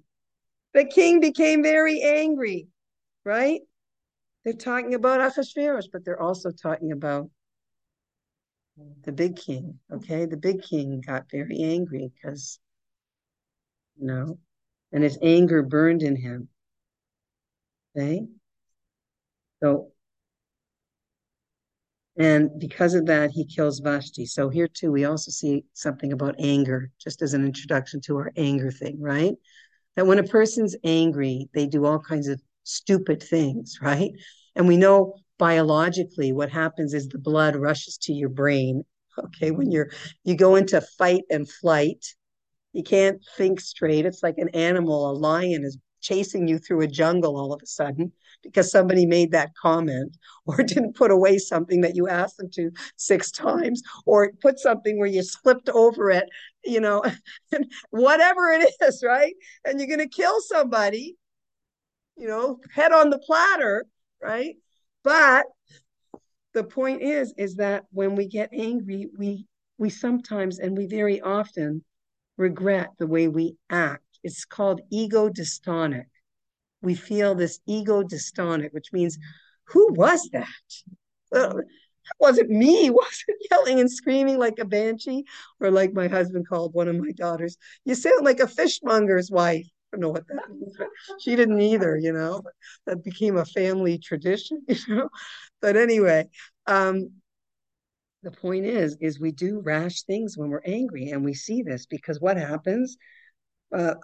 [0.74, 2.68] The king became very angry,
[3.24, 3.61] right?
[4.45, 7.30] They're talking about Achashverosh, but they're also talking about
[9.05, 9.78] the big king.
[9.93, 12.59] Okay, the big king got very angry because,
[13.99, 14.39] you know,
[14.93, 16.49] and his anger burned in him.
[17.97, 18.26] Okay,
[19.62, 19.93] so
[22.18, 24.26] and because of that, he kills Vashti.
[24.26, 28.32] So here too, we also see something about anger, just as an introduction to our
[28.36, 29.34] anger thing, right?
[29.97, 34.12] That when a person's angry, they do all kinds of stupid things, right?
[34.57, 38.84] And we know biologically what happens is the blood rushes to your brain
[39.18, 39.90] Okay, when you're
[40.24, 42.05] you go into fight and flight,
[42.72, 44.07] you can't think straight.
[44.07, 47.66] It's like an animal, a lion is chasing you through a jungle all of a
[47.66, 52.50] sudden because somebody made that comment or didn't put away something that you asked them
[52.50, 56.28] to six times or put something where you slipped over it,
[56.64, 57.03] you know,
[57.90, 59.34] whatever it is, right?
[59.64, 61.16] And you're going to kill somebody,
[62.16, 63.86] you know, head on the platter,
[64.20, 64.57] right?
[65.05, 65.46] But
[66.53, 69.46] the point is, is that when we get angry, we
[69.78, 71.82] we sometimes and we very often
[72.36, 74.11] regret the way we act.
[74.22, 76.06] It's called ego dystonic.
[76.82, 79.18] We feel this ego dystonic, which means,
[79.64, 80.48] who was that?
[81.34, 82.90] Uh, that wasn't me.
[82.90, 85.24] wasn't yelling and screaming like a banshee,
[85.60, 87.56] or like my husband called one of my daughters.
[87.84, 89.66] You sound like a fishmonger's wife.
[89.66, 90.88] I don't know what that means, but
[91.20, 92.42] she didn't either, you know.
[92.86, 95.08] That became a family tradition, you know.
[95.60, 96.28] But anyway,
[96.66, 97.10] um,
[98.22, 101.86] the point is is we do rash things when we're angry and we see this
[101.86, 102.96] because what happens
[103.74, 103.94] uh,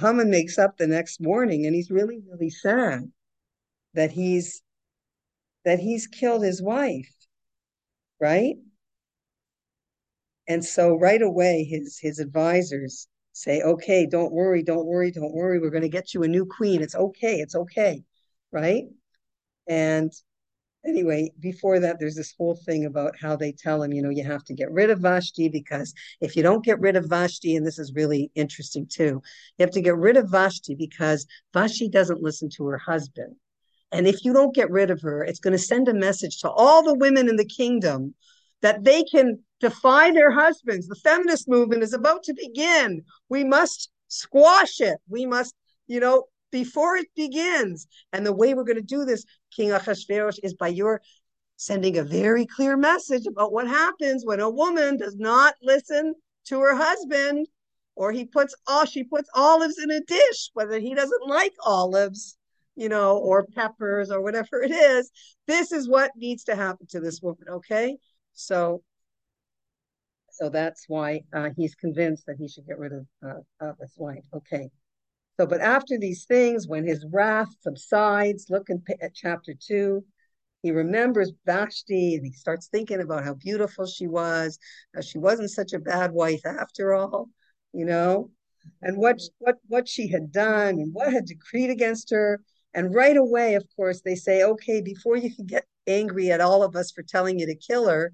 [0.00, 3.10] Haman makes up the next morning and he's really really sad
[3.94, 4.62] that he's
[5.64, 7.14] that he's killed his wife
[8.20, 8.56] right?
[10.48, 15.58] And so right away his his advisors say okay don't worry don't worry don't worry.
[15.58, 16.82] We're going to get you a new queen.
[16.82, 18.02] It's okay it's okay
[18.52, 18.84] right?
[19.68, 20.12] And
[20.84, 24.24] anyway, before that, there's this whole thing about how they tell him, you know, you
[24.24, 27.66] have to get rid of Vashti because if you don't get rid of Vashti, and
[27.66, 29.22] this is really interesting too,
[29.56, 33.36] you have to get rid of Vashti because Vashti doesn't listen to her husband.
[33.92, 36.50] And if you don't get rid of her, it's going to send a message to
[36.50, 38.14] all the women in the kingdom
[38.62, 40.86] that they can defy their husbands.
[40.86, 43.02] The feminist movement is about to begin.
[43.28, 44.98] We must squash it.
[45.08, 45.54] We must,
[45.86, 47.86] you know, before it begins.
[48.12, 49.24] And the way we're going to do this,
[49.54, 51.00] King Achashverosh, is by your
[51.56, 56.14] sending a very clear message about what happens when a woman does not listen
[56.46, 57.46] to her husband
[57.96, 62.38] or he puts all she puts olives in a dish whether he doesn't like olives
[62.76, 65.10] you know or peppers or whatever it is.
[65.46, 67.98] This is what needs to happen to this woman okay?
[68.32, 68.82] So
[70.30, 73.92] so that's why uh, he's convinced that he should get rid of, uh, of his
[73.98, 74.70] wife okay
[75.40, 80.04] so, but after these things, when his wrath subsides, look in, at chapter two,
[80.62, 84.58] he remembers Vashti and he starts thinking about how beautiful she was,
[84.94, 87.30] how she wasn't such a bad wife after all,
[87.72, 88.28] you know,
[88.82, 89.32] and what mm-hmm.
[89.38, 92.42] what what she had done and what had decreed against her.
[92.74, 96.62] And right away, of course, they say, okay, before you can get angry at all
[96.62, 98.12] of us for telling you to kill her,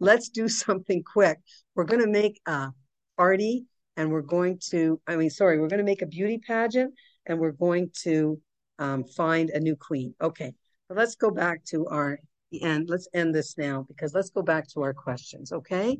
[0.00, 1.40] let's do something quick.
[1.74, 2.70] We're going to make a
[3.18, 6.94] party and we're going to, I mean, sorry, we're going to make a beauty pageant
[7.26, 8.40] and we're going to
[8.78, 10.14] um, find a new queen.
[10.20, 10.52] Okay,
[10.88, 12.18] but let's go back to our
[12.60, 12.88] end.
[12.88, 15.52] Let's end this now because let's go back to our questions.
[15.52, 15.98] Okay.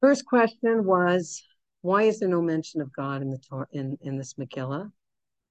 [0.00, 1.42] First question was,
[1.82, 4.90] why is there no mention of God in the Torah in, in this Megillah?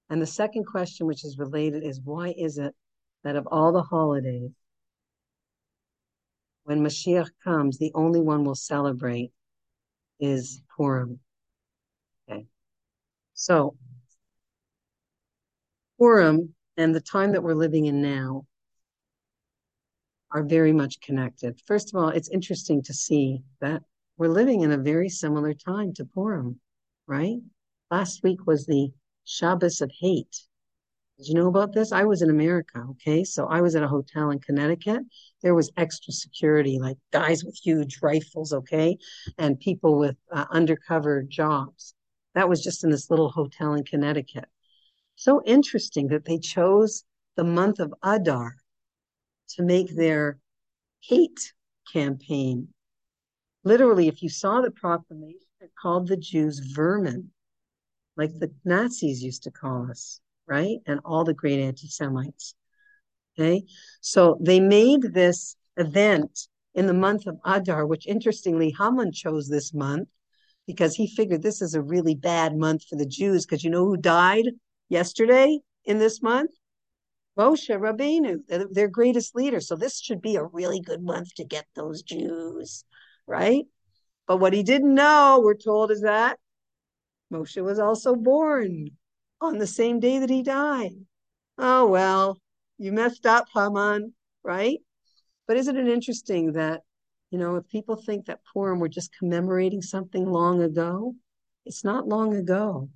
[0.09, 2.75] And the second question, which is related, is why is it
[3.23, 4.51] that of all the holidays,
[6.63, 9.31] when Mashiach comes, the only one we'll celebrate
[10.21, 11.19] is Purim.
[12.29, 12.45] Okay.
[13.33, 13.75] So
[15.99, 18.45] Purim and the time that we're living in now
[20.31, 21.59] are very much connected.
[21.65, 23.81] First of all, it's interesting to see that
[24.17, 26.59] we're living in a very similar time to Purim,
[27.07, 27.39] right?
[27.89, 28.91] Last week was the
[29.25, 30.43] Shabbos of hate.
[31.21, 31.91] Did you know about this?
[31.91, 33.23] I was in America, okay?
[33.23, 35.03] So I was at a hotel in Connecticut.
[35.43, 38.97] There was extra security, like guys with huge rifles, okay?
[39.37, 41.93] And people with uh, undercover jobs.
[42.33, 44.45] That was just in this little hotel in Connecticut.
[45.13, 47.03] So interesting that they chose
[47.35, 48.55] the month of Adar
[49.49, 50.39] to make their
[51.01, 51.53] hate
[51.93, 52.69] campaign.
[53.63, 57.29] Literally, if you saw the proclamation, it called the Jews vermin,
[58.17, 60.77] like the Nazis used to call us right?
[60.85, 62.55] And all the great anti Semites.
[63.37, 63.63] Okay.
[64.01, 69.73] So they made this event in the month of Adar, which interestingly, Haman chose this
[69.73, 70.09] month
[70.67, 73.45] because he figured this is a really bad month for the Jews.
[73.45, 74.45] Because you know who died
[74.89, 76.51] yesterday in this month?
[77.37, 78.39] Moshe Rabbeinu,
[78.71, 79.61] their greatest leader.
[79.61, 82.83] So this should be a really good month to get those Jews,
[83.25, 83.63] right?
[84.27, 86.37] But what he didn't know, we're told, is that
[87.31, 88.89] Moshe was also born
[89.41, 90.93] on the same day that he died.
[91.57, 92.39] Oh, well,
[92.77, 94.13] you messed up, Haman,
[94.43, 94.79] right?
[95.47, 96.81] But isn't it interesting that,
[97.31, 101.15] you know, if people think that Purim we're just commemorating something long ago,
[101.65, 102.89] it's not long ago.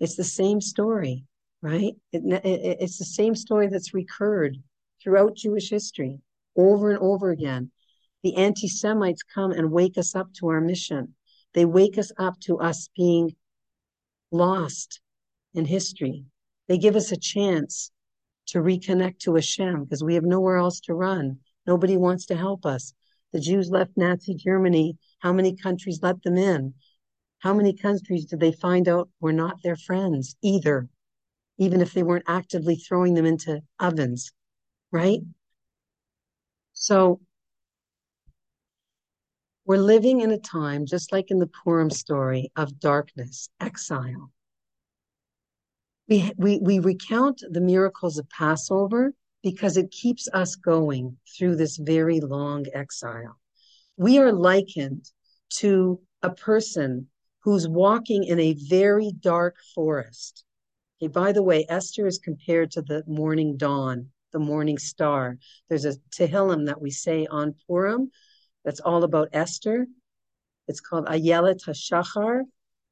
[0.00, 1.24] It's the same story,
[1.60, 1.94] right?
[2.12, 4.58] It, it, it's the same story that's recurred
[5.02, 6.20] throughout Jewish history
[6.56, 7.70] over and over again.
[8.22, 11.14] The anti Semites come and wake us up to our mission.
[11.54, 13.34] They wake us up to us being
[14.30, 15.00] lost
[15.54, 16.24] in history.
[16.68, 17.90] They give us a chance
[18.48, 21.38] to reconnect to Hashem because we have nowhere else to run.
[21.66, 22.94] Nobody wants to help us.
[23.32, 24.96] The Jews left Nazi Germany.
[25.20, 26.74] How many countries let them in?
[27.38, 30.88] How many countries did they find out were not their friends either,
[31.58, 34.32] even if they weren't actively throwing them into ovens,
[34.90, 35.20] right?
[36.72, 37.20] So
[39.64, 44.30] we're living in a time, just like in the Purim story, of darkness, exile.
[46.08, 51.76] We, we, we recount the miracles of Passover because it keeps us going through this
[51.76, 53.38] very long exile.
[53.96, 55.10] We are likened
[55.56, 57.08] to a person
[57.40, 60.44] who's walking in a very dark forest.
[61.00, 65.38] Okay, by the way, Esther is compared to the morning dawn, the morning star.
[65.68, 68.10] There's a Tehillim that we say on Purim
[68.64, 69.86] that's all about Esther.
[70.68, 72.42] It's called Ayelet HaShachar.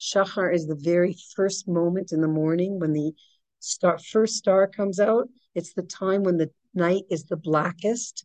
[0.00, 3.12] Shachar is the very first moment in the morning when the
[3.58, 5.28] star, first star comes out.
[5.54, 8.24] It's the time when the night is the blackest.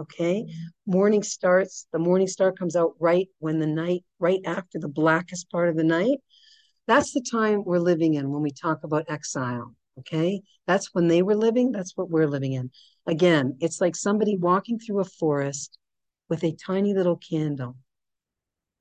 [0.00, 0.46] Okay.
[0.86, 5.50] Morning starts, the morning star comes out right when the night, right after the blackest
[5.50, 6.18] part of the night.
[6.86, 9.74] That's the time we're living in when we talk about exile.
[9.98, 10.40] Okay.
[10.66, 11.72] That's when they were living.
[11.72, 12.70] That's what we're living in.
[13.06, 15.76] Again, it's like somebody walking through a forest
[16.30, 17.76] with a tiny little candle.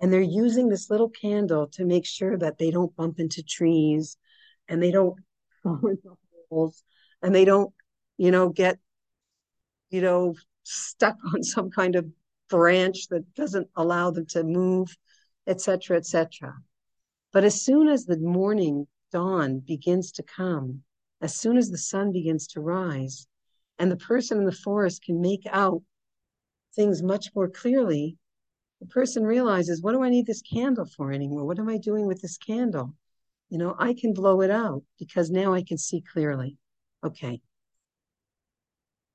[0.02, 4.18] And they're using this little candle to make sure that they don't bump into trees
[4.68, 5.20] and they don't
[5.64, 6.18] fall into
[6.50, 6.84] holes
[7.22, 7.74] and they don't,
[8.18, 8.78] you know, get,
[9.89, 12.08] you know, stuck on some kind of
[12.50, 14.95] branch that doesn't allow them to move,
[15.47, 16.54] etc., etc.
[17.32, 20.84] But as soon as the morning dawn begins to come,
[21.22, 23.28] as soon as the sun begins to rise,
[23.78, 25.82] and the person in the forest can make out
[26.76, 28.18] things much more clearly,
[28.80, 31.45] the person realizes, what do I need this candle for anymore?
[31.45, 32.95] What am I doing with this candle?
[33.49, 36.57] You know, I can blow it out because now I can see clearly.
[37.03, 37.41] Okay.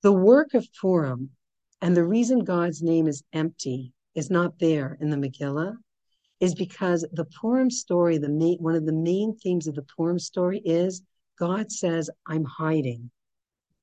[0.02, 1.30] The work of Purim
[1.80, 5.76] and the reason God's name is empty is not there in the Megillah
[6.40, 10.18] is because the Purim story, the main, one of the main themes of the Purim
[10.18, 11.02] story is
[11.38, 13.10] God says, I'm hiding,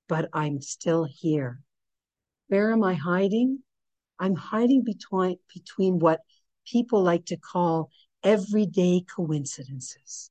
[0.08, 1.60] but I'm still here.
[2.48, 3.60] Where am I hiding?
[4.22, 6.22] I'm hiding between, between what
[6.66, 7.90] people like to call
[8.24, 10.30] everyday coincidences.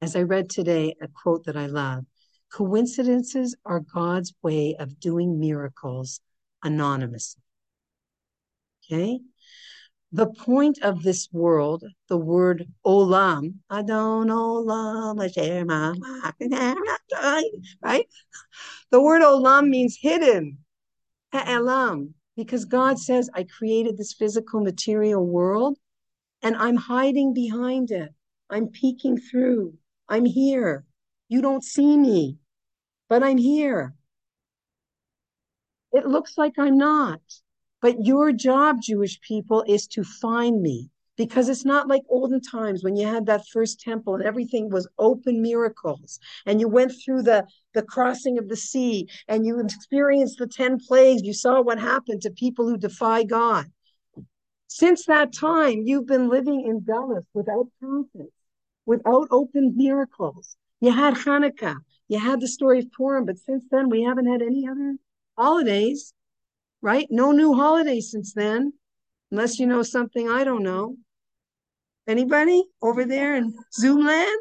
[0.00, 2.06] As I read today, a quote that I love
[2.50, 6.20] coincidences are God's way of doing miracles
[6.62, 7.42] anonymously.
[8.86, 9.20] Okay?
[10.12, 15.18] The point of this world, the word olam, Adon olam,
[17.82, 18.06] right?
[18.90, 20.58] The word olam means hidden,
[21.32, 25.78] ha'elam, because God says, I created this physical material world
[26.42, 28.12] and I'm hiding behind it.
[28.50, 29.74] I'm peeking through.
[30.08, 30.84] I'm here.
[31.28, 32.38] You don't see me,
[33.08, 33.94] but I'm here.
[35.92, 37.20] It looks like I'm not.
[37.80, 42.82] But your job, Jewish people, is to find me because it's not like olden times
[42.82, 47.22] when you had that first temple and everything was open miracles and you went through
[47.22, 51.22] the the crossing of the sea and you experienced the 10 plagues.
[51.22, 53.66] You saw what happened to people who defy god.
[54.68, 58.32] Since that time you've been living in Galus without prophets
[58.86, 60.56] without open miracles.
[60.80, 61.76] You had hanukkah.
[62.08, 64.96] You had the story of purim but since then we haven't had any other
[65.36, 66.12] holidays
[66.82, 67.06] right?
[67.10, 68.74] No new holidays since then
[69.34, 70.94] unless you know something I don't know.
[72.06, 74.36] Anybody over there in Zoomland?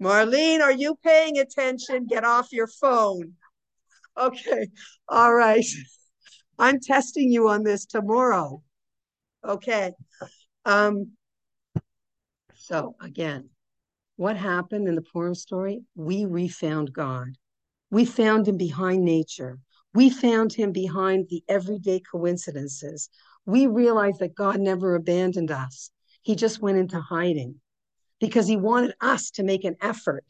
[0.00, 2.06] Marlene, are you paying attention?
[2.06, 3.32] Get off your phone.
[4.16, 4.68] Okay.
[5.08, 5.64] All right.
[6.60, 8.62] I'm testing you on this tomorrow.
[9.44, 9.94] Okay.
[10.64, 11.10] Um,
[12.54, 13.48] so again,
[14.14, 15.82] what happened in the Purim story?
[15.96, 17.30] We refound God.
[17.90, 19.58] We found him behind nature.
[19.92, 23.10] We found him behind the everyday coincidences.
[23.50, 25.90] We realize that God never abandoned us.
[26.22, 27.56] He just went into hiding
[28.20, 30.24] because he wanted us to make an effort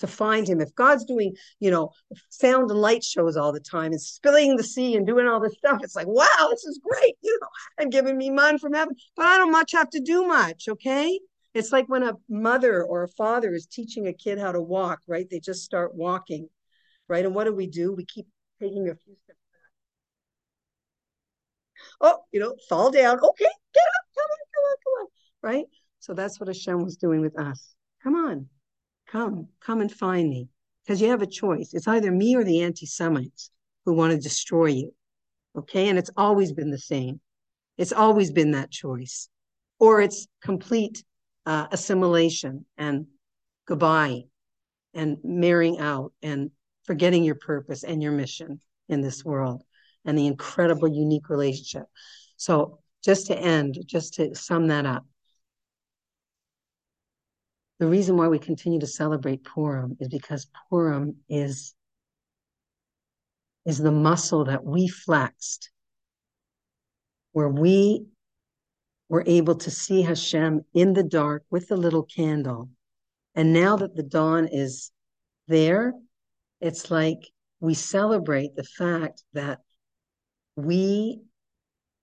[0.00, 0.60] to find him.
[0.60, 1.92] If God's doing, you know,
[2.28, 5.56] sound and light shows all the time and spilling the sea and doing all this
[5.56, 7.48] stuff, it's like, wow, this is great, you know,
[7.78, 8.94] and giving me man from heaven.
[9.16, 11.18] But I don't much have to do much, okay?
[11.54, 15.00] It's like when a mother or a father is teaching a kid how to walk,
[15.06, 15.26] right?
[15.28, 16.48] They just start walking,
[17.08, 17.24] right?
[17.24, 17.92] And what do we do?
[17.92, 18.26] We keep
[18.60, 19.37] taking a few steps
[22.00, 23.18] oh, you know, fall down.
[23.18, 25.06] Okay, get up, come on, come on, come on.
[25.42, 25.64] Right?
[26.00, 27.74] So that's what Hashem was doing with us.
[28.02, 28.46] Come on,
[29.10, 30.48] come, come and find me.
[30.84, 31.74] Because you have a choice.
[31.74, 33.50] It's either me or the anti Semites
[33.84, 34.94] who want to destroy you.
[35.56, 35.88] Okay.
[35.88, 37.20] And it's always been the same.
[37.76, 39.28] It's always been that choice.
[39.78, 41.04] Or it's complete
[41.44, 43.06] uh, assimilation and
[43.66, 44.22] goodbye
[44.94, 46.50] and marrying out and
[46.84, 49.62] forgetting your purpose and your mission in this world
[50.08, 51.86] and the incredible, unique relationship.
[52.38, 55.04] So, just to end, just to sum that up,
[57.78, 61.74] the reason why we continue to celebrate Purim is because Purim is
[63.66, 65.70] is the muscle that we flexed
[67.32, 68.06] where we
[69.10, 72.70] were able to see Hashem in the dark with the little candle.
[73.34, 74.90] And now that the dawn is
[75.48, 75.92] there,
[76.62, 77.18] it's like
[77.60, 79.60] we celebrate the fact that
[80.58, 81.22] we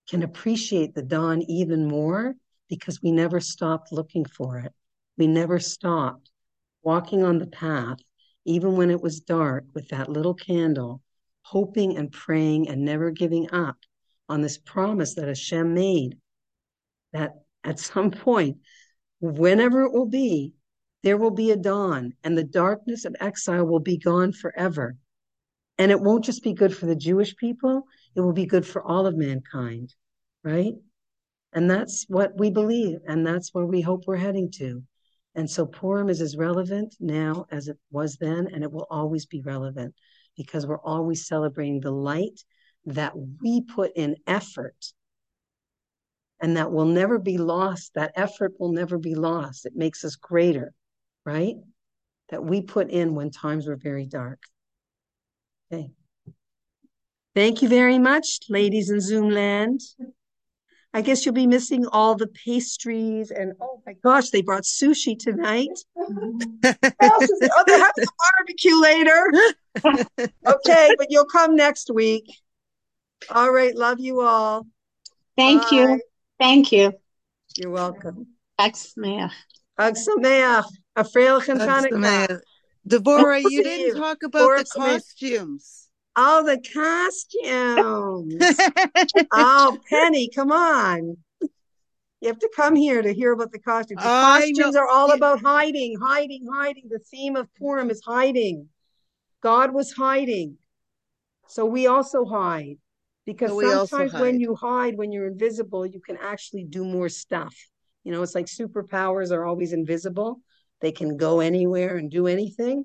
[0.08, 2.34] can appreciate the dawn even more
[2.70, 4.72] because we never stopped looking for it.
[5.18, 6.30] We never stopped
[6.82, 7.98] walking on the path,
[8.46, 11.02] even when it was dark, with that little candle,
[11.42, 13.76] hoping and praying and never giving up
[14.26, 16.16] on this promise that Hashem made
[17.12, 18.56] that at some point,
[19.20, 20.54] whenever it will be,
[21.02, 24.96] there will be a dawn and the darkness of exile will be gone forever.
[25.76, 27.84] And it won't just be good for the Jewish people,
[28.16, 29.94] it will be good for all of mankind,
[30.42, 30.72] right?
[31.52, 34.82] And that's what we believe, and that's where we hope we're heading to.
[35.34, 39.26] And so Purim is as relevant now as it was then, and it will always
[39.26, 39.94] be relevant
[40.36, 42.40] because we're always celebrating the light
[42.86, 43.12] that
[43.42, 44.92] we put in effort
[46.40, 47.94] and that will never be lost.
[47.94, 49.66] That effort will never be lost.
[49.66, 50.72] It makes us greater,
[51.24, 51.54] right?
[52.30, 54.42] That we put in when times were very dark.
[55.72, 55.90] Okay.
[57.36, 59.82] Thank you very much, ladies in Zoom land.
[60.94, 65.18] I guess you'll be missing all the pastries and oh my gosh, they brought sushi
[65.18, 65.68] tonight.
[65.98, 66.22] oh,
[66.98, 69.30] they're having a barbecue later.
[70.46, 72.24] okay, but you'll come next week.
[73.28, 74.66] All right, love you all.
[75.36, 75.76] Thank Bye.
[75.76, 76.00] you.
[76.40, 76.94] Thank you.
[77.58, 78.28] You're welcome.
[78.58, 79.32] Chag Sameach.
[79.78, 80.64] Chag Sameach.
[80.96, 82.00] A frail That's the Hanukkah.
[82.00, 82.40] man.
[82.86, 85.85] Deborah, you didn't talk about Deborah the costumes.
[86.16, 88.58] Oh, the costumes.
[89.32, 91.18] oh, Penny, come on.
[92.20, 94.00] You have to come here to hear about the costumes.
[94.00, 94.62] The I know.
[94.62, 96.84] costumes are all about hiding, hiding, hiding.
[96.88, 98.68] The theme of Purim is hiding.
[99.42, 100.56] God was hiding.
[101.48, 102.78] So we also hide.
[103.26, 107.54] Because So sometimes when you hide, when you're invisible, you can actually do more stuff.
[108.04, 110.40] You know, it's like superpowers are always invisible.
[110.80, 112.84] They can go anywhere and do anything.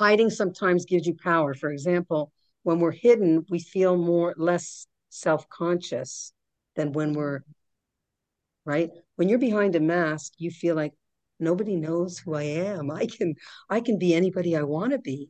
[0.00, 1.52] Hiding sometimes gives you power.
[1.52, 2.32] For example,
[2.62, 6.32] when we're hidden, we feel more less self-conscious
[6.74, 7.40] than when we're
[8.64, 8.88] right.
[9.16, 10.94] When you're behind a mask, you feel like
[11.38, 12.90] nobody knows who I am.
[12.90, 13.34] I can
[13.68, 15.28] I can be anybody I want to be.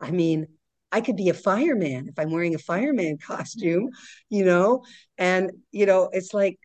[0.00, 0.48] I mean,
[0.90, 3.90] I could be a fireman if I'm wearing a fireman costume,
[4.30, 4.82] you know,
[5.16, 6.58] and you know, it's like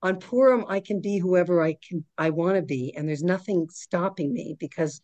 [0.00, 3.66] on Purim, I can be whoever I can I want to be, and there's nothing
[3.68, 5.02] stopping me because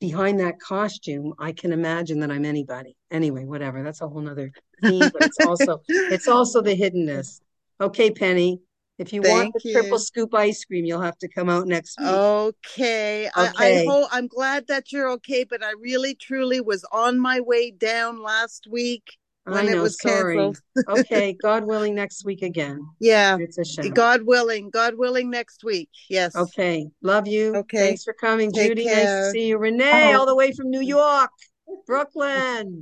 [0.00, 2.96] behind that costume, I can imagine that I'm anybody.
[3.10, 3.82] Anyway, whatever.
[3.82, 4.50] That's a whole nother
[4.82, 7.40] theme, but it's also it's also the hiddenness.
[7.80, 8.60] Okay, Penny.
[8.98, 11.98] If you want Thank the triple scoop ice cream, you'll have to come out next
[11.98, 12.20] week.
[12.76, 13.26] Okay.
[13.26, 13.86] I, I Okay.
[13.86, 18.22] hope I'm glad that you're okay, but I really truly was on my way down
[18.22, 20.36] last week when I it know, was sorry.
[20.36, 20.60] canceled.
[20.88, 22.86] okay, God willing, next week again.
[22.98, 23.36] Yeah.
[23.38, 23.92] It's a shame.
[23.92, 24.70] God willing.
[24.70, 25.90] God willing next week.
[26.08, 26.34] Yes.
[26.34, 27.54] Okay, love you.
[27.56, 27.78] Okay.
[27.78, 28.86] Thanks for coming, Take Judy.
[28.86, 29.58] Nice to see you.
[29.58, 30.14] Renee, Bye.
[30.14, 31.30] all the way from New York,
[31.86, 32.72] Brooklyn.